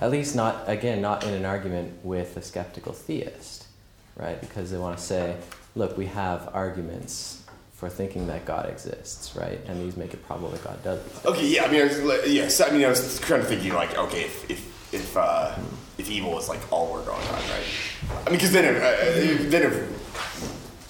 [0.00, 3.68] At least not again, not in an argument with a skeptical theist,
[4.16, 4.40] right?
[4.40, 5.36] Because they want to say,
[5.76, 9.60] look, we have arguments for thinking that God exists, right?
[9.68, 11.26] And these make it probable that God does exist.
[11.26, 13.96] okay, yeah, I mean, I was, yes, I mean, I was kind of thinking like,
[13.96, 15.54] okay, if if if, uh,
[15.98, 17.68] if evil is like all we're going on, right?
[18.26, 20.07] I mean, because then, if, uh, then if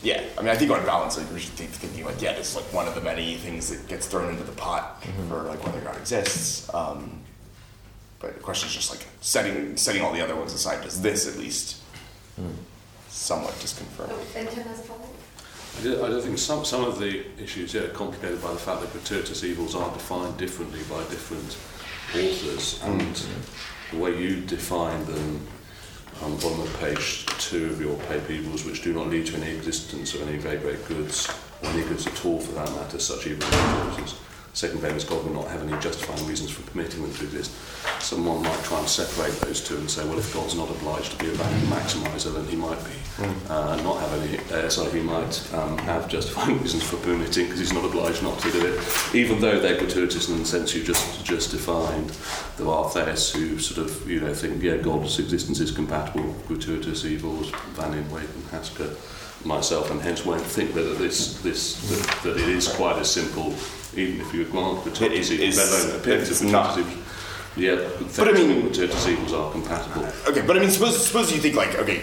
[0.03, 2.51] yeah, I mean, I think on balance, like we should think thinking like, yeah, this
[2.51, 5.29] is like one of the many things that gets thrown into the pot mm-hmm.
[5.29, 6.73] for like whether God exists.
[6.73, 7.21] Um,
[8.21, 10.83] but the question is just like setting setting all the other ones aside.
[10.83, 11.83] Does this at least
[12.41, 12.53] mm.
[13.09, 14.11] somewhat disconfirm?
[14.11, 15.09] Oh, and Tim has a follow-up?
[15.79, 18.59] I do, I do think some, some of the issues yeah, are complicated by the
[18.59, 21.57] fact that gratuitous evils are defined differently by different
[22.15, 23.97] authors, and mm-hmm.
[23.97, 25.47] the way you define them
[26.23, 29.37] on the bottom of page two of your pay peoples which do not lead to
[29.37, 31.29] any existence of any very great goods
[31.63, 34.15] or any goods at all for that matter, such even causes.
[34.59, 37.53] Second famous God will not have any justifying reasons for permitting them to exist.
[38.01, 41.19] Someone might try and separate those two and say, well, if God's not obliged to
[41.19, 42.91] be a value maximizer, then he might be
[43.49, 44.39] uh, and not have any.
[44.53, 48.37] Uh, so he might um, have justifying reasons for permitting because he's not obliged not
[48.41, 52.11] to do it, even though they're gratuitous in the sense you just just defined.
[52.57, 56.49] There are theists who sort of you know think, yeah, God's existence is compatible with
[56.49, 57.51] gratuitous evils.
[57.77, 58.97] Van Inwagen and Hasker
[59.45, 63.55] myself, and hence won't think that this this that, that it is quite as simple,
[63.99, 67.07] even if you grant gratuitous It is- let alone appear to it's gratuitous not.
[67.57, 67.77] Yeah,
[68.17, 70.07] But I mean- gratuitous evils are compatible.
[70.29, 72.03] Okay, but I mean, suppose suppose you think like, okay,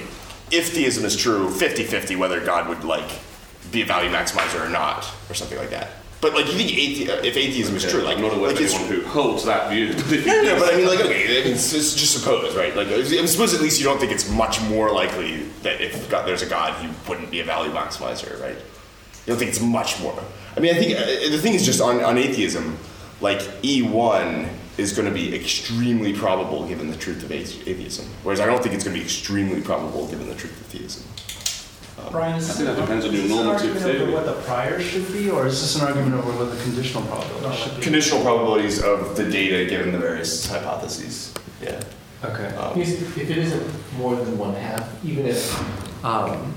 [0.51, 3.09] if theism is true, 50-50 whether God would like
[3.71, 5.89] be a value maximizer or not, or something like that.
[6.21, 8.61] But like, you think athe- if atheism is true, like, I'm not aware like of
[8.65, 9.93] it's- anyone who holds that view.
[10.25, 12.75] No, no, but I mean, like, okay, I mean, it's, it's just suppose, right?
[12.75, 16.25] Like, I suppose at least you don't think it's much more likely that if God,
[16.27, 18.55] there's a God, he wouldn't be a value maximizer, right?
[18.55, 20.17] You don't think it's much more.
[20.55, 22.77] I mean, I think uh, the thing is just on, on atheism,
[23.21, 28.45] like E1 is going to be extremely probable given the truth of atheism, whereas I
[28.45, 31.03] don't think it's going to be extremely probable given the truth of theism.
[32.11, 34.01] Brian, is I think that depends on is your this an normative argument theory.
[34.01, 37.03] over what the prior should be, or is this an argument over what the conditional
[37.03, 37.81] probability should be?
[37.81, 41.33] Conditional probabilities of the data given the various hypotheses.
[41.61, 41.81] Yeah.
[42.23, 42.47] Okay.
[42.55, 46.53] Um, if it isn't more than one half, even if, um,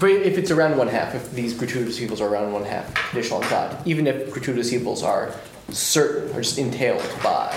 [0.00, 3.42] But if it's around one half, if these gratuitous evils are around one half conditional
[3.42, 5.32] on God, even if gratuitous evils are
[5.70, 7.56] certain or just entailed by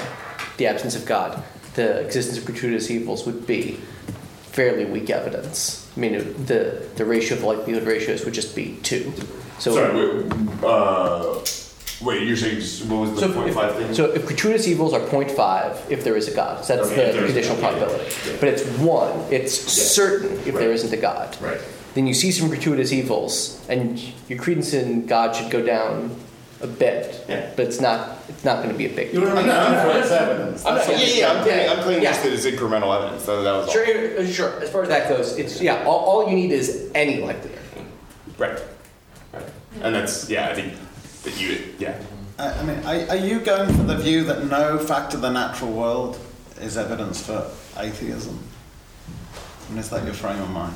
[0.57, 1.43] the absence of God,
[1.76, 3.80] the existence of gratuitous evils would be
[4.51, 5.88] fairly weak evidence.
[5.95, 9.11] I mean, it- the the ratio of likelihood ratios would just be two.
[9.59, 9.93] So Sorry,
[10.23, 10.31] wait,
[10.64, 11.39] uh,
[12.01, 13.93] wait, you're saying, what was the So point if, five thing?
[13.93, 17.11] so if gratuitous evils are 0.5 if there is a God, so that's Okay, the
[17.14, 18.15] there is a conditional God, yeah, probability.
[18.30, 18.38] yeah.
[18.39, 21.35] But it's one, it's certain if there isn't a God.
[21.41, 21.59] Right.
[21.98, 23.99] Then you see some gratuitous evils, and
[24.30, 26.15] your credence in God should go down
[26.61, 27.26] a bit.
[27.28, 27.52] Yeah.
[27.56, 28.19] But it's not.
[28.30, 29.15] It's not going to be a big.
[29.15, 30.64] I'm not, I'm not, that's evidence.
[30.64, 32.11] I'm not- yeah, yeah, I'm claiming, yeah, I'm claiming yeah.
[32.11, 33.26] just that it's incremental evidence.
[33.26, 33.72] That, that was.
[33.72, 34.61] Sure, uh, sure.
[34.61, 35.86] As far as that goes, it's yeah.
[35.86, 37.57] All, all you need is any likelihood.
[38.38, 38.60] Right.
[39.34, 39.45] Right.
[39.82, 40.76] And that's, yeah, I think
[41.24, 41.99] that you, yeah.
[42.38, 45.32] I, I mean, are, are you going for the view that no fact of the
[45.32, 46.19] natural world
[46.61, 48.38] is evidence for atheism?
[49.69, 50.76] And is that your frame of mind?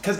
[0.00, 0.18] Because,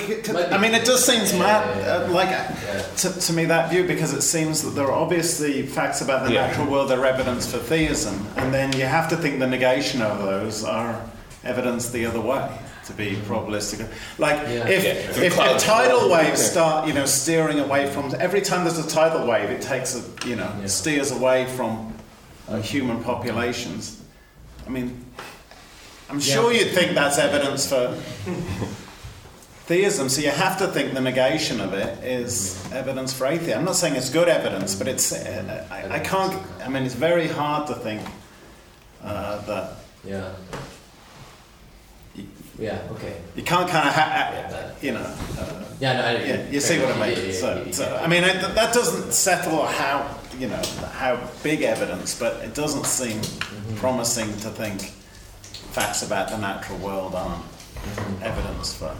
[0.53, 1.65] I mean, it does seem mad,
[2.09, 5.66] uh, like, uh, to, to me, that view, because it seems that there are obviously
[5.66, 6.47] facts about the Yeah.
[6.47, 10.01] natural world that are evidence for theism, and then you have to think the negation
[10.01, 11.01] of those are
[11.43, 12.49] evidence the other way
[12.86, 13.89] to be probabilistic.
[14.19, 14.69] Like, Yeah.
[14.69, 14.90] if, Yeah.
[14.90, 16.51] if, if clouds- tidal waves Yeah.
[16.51, 20.03] start, you know, steering away from, every time there's a tidal wave, it takes a,
[20.28, 20.66] you know, Yeah.
[20.69, 21.93] steers away from
[22.49, 23.97] uh, human populations.
[24.66, 25.05] I mean,
[26.12, 27.94] I'm sure you'd think that's evidence for
[29.66, 33.59] theism, so you have to think the negation of it is evidence for atheism.
[33.60, 36.94] I'm not saying it's good evidence, but it's, uh, I, I can't, I mean, it's
[36.94, 38.02] very hard to think
[39.02, 39.72] uh, that
[40.05, 40.32] yeah.
[42.59, 43.16] Yeah, okay.
[43.34, 45.01] you can't kind of, ha- you know,
[45.39, 47.16] uh, Yeah, no, I, yeah, you see what I mean.
[47.18, 48.01] Yeah, yeah, So, yeah, yeah, so.
[48.05, 50.62] I mean, that doesn't settle how you know
[50.93, 53.76] how big evidence, but it doesn't seem Mm-hmm.
[53.76, 54.93] promising to think
[55.73, 57.44] facts about the natural world aren't
[57.82, 58.23] Mm-hmm.
[58.23, 58.94] evidence for.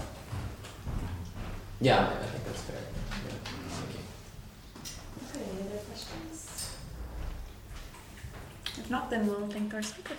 [1.81, 2.77] Yeah, I think that's fair.
[2.81, 3.37] Yeah.
[5.31, 6.71] Okay, any other questions?
[8.77, 10.17] If not, then we'll thank our speaker.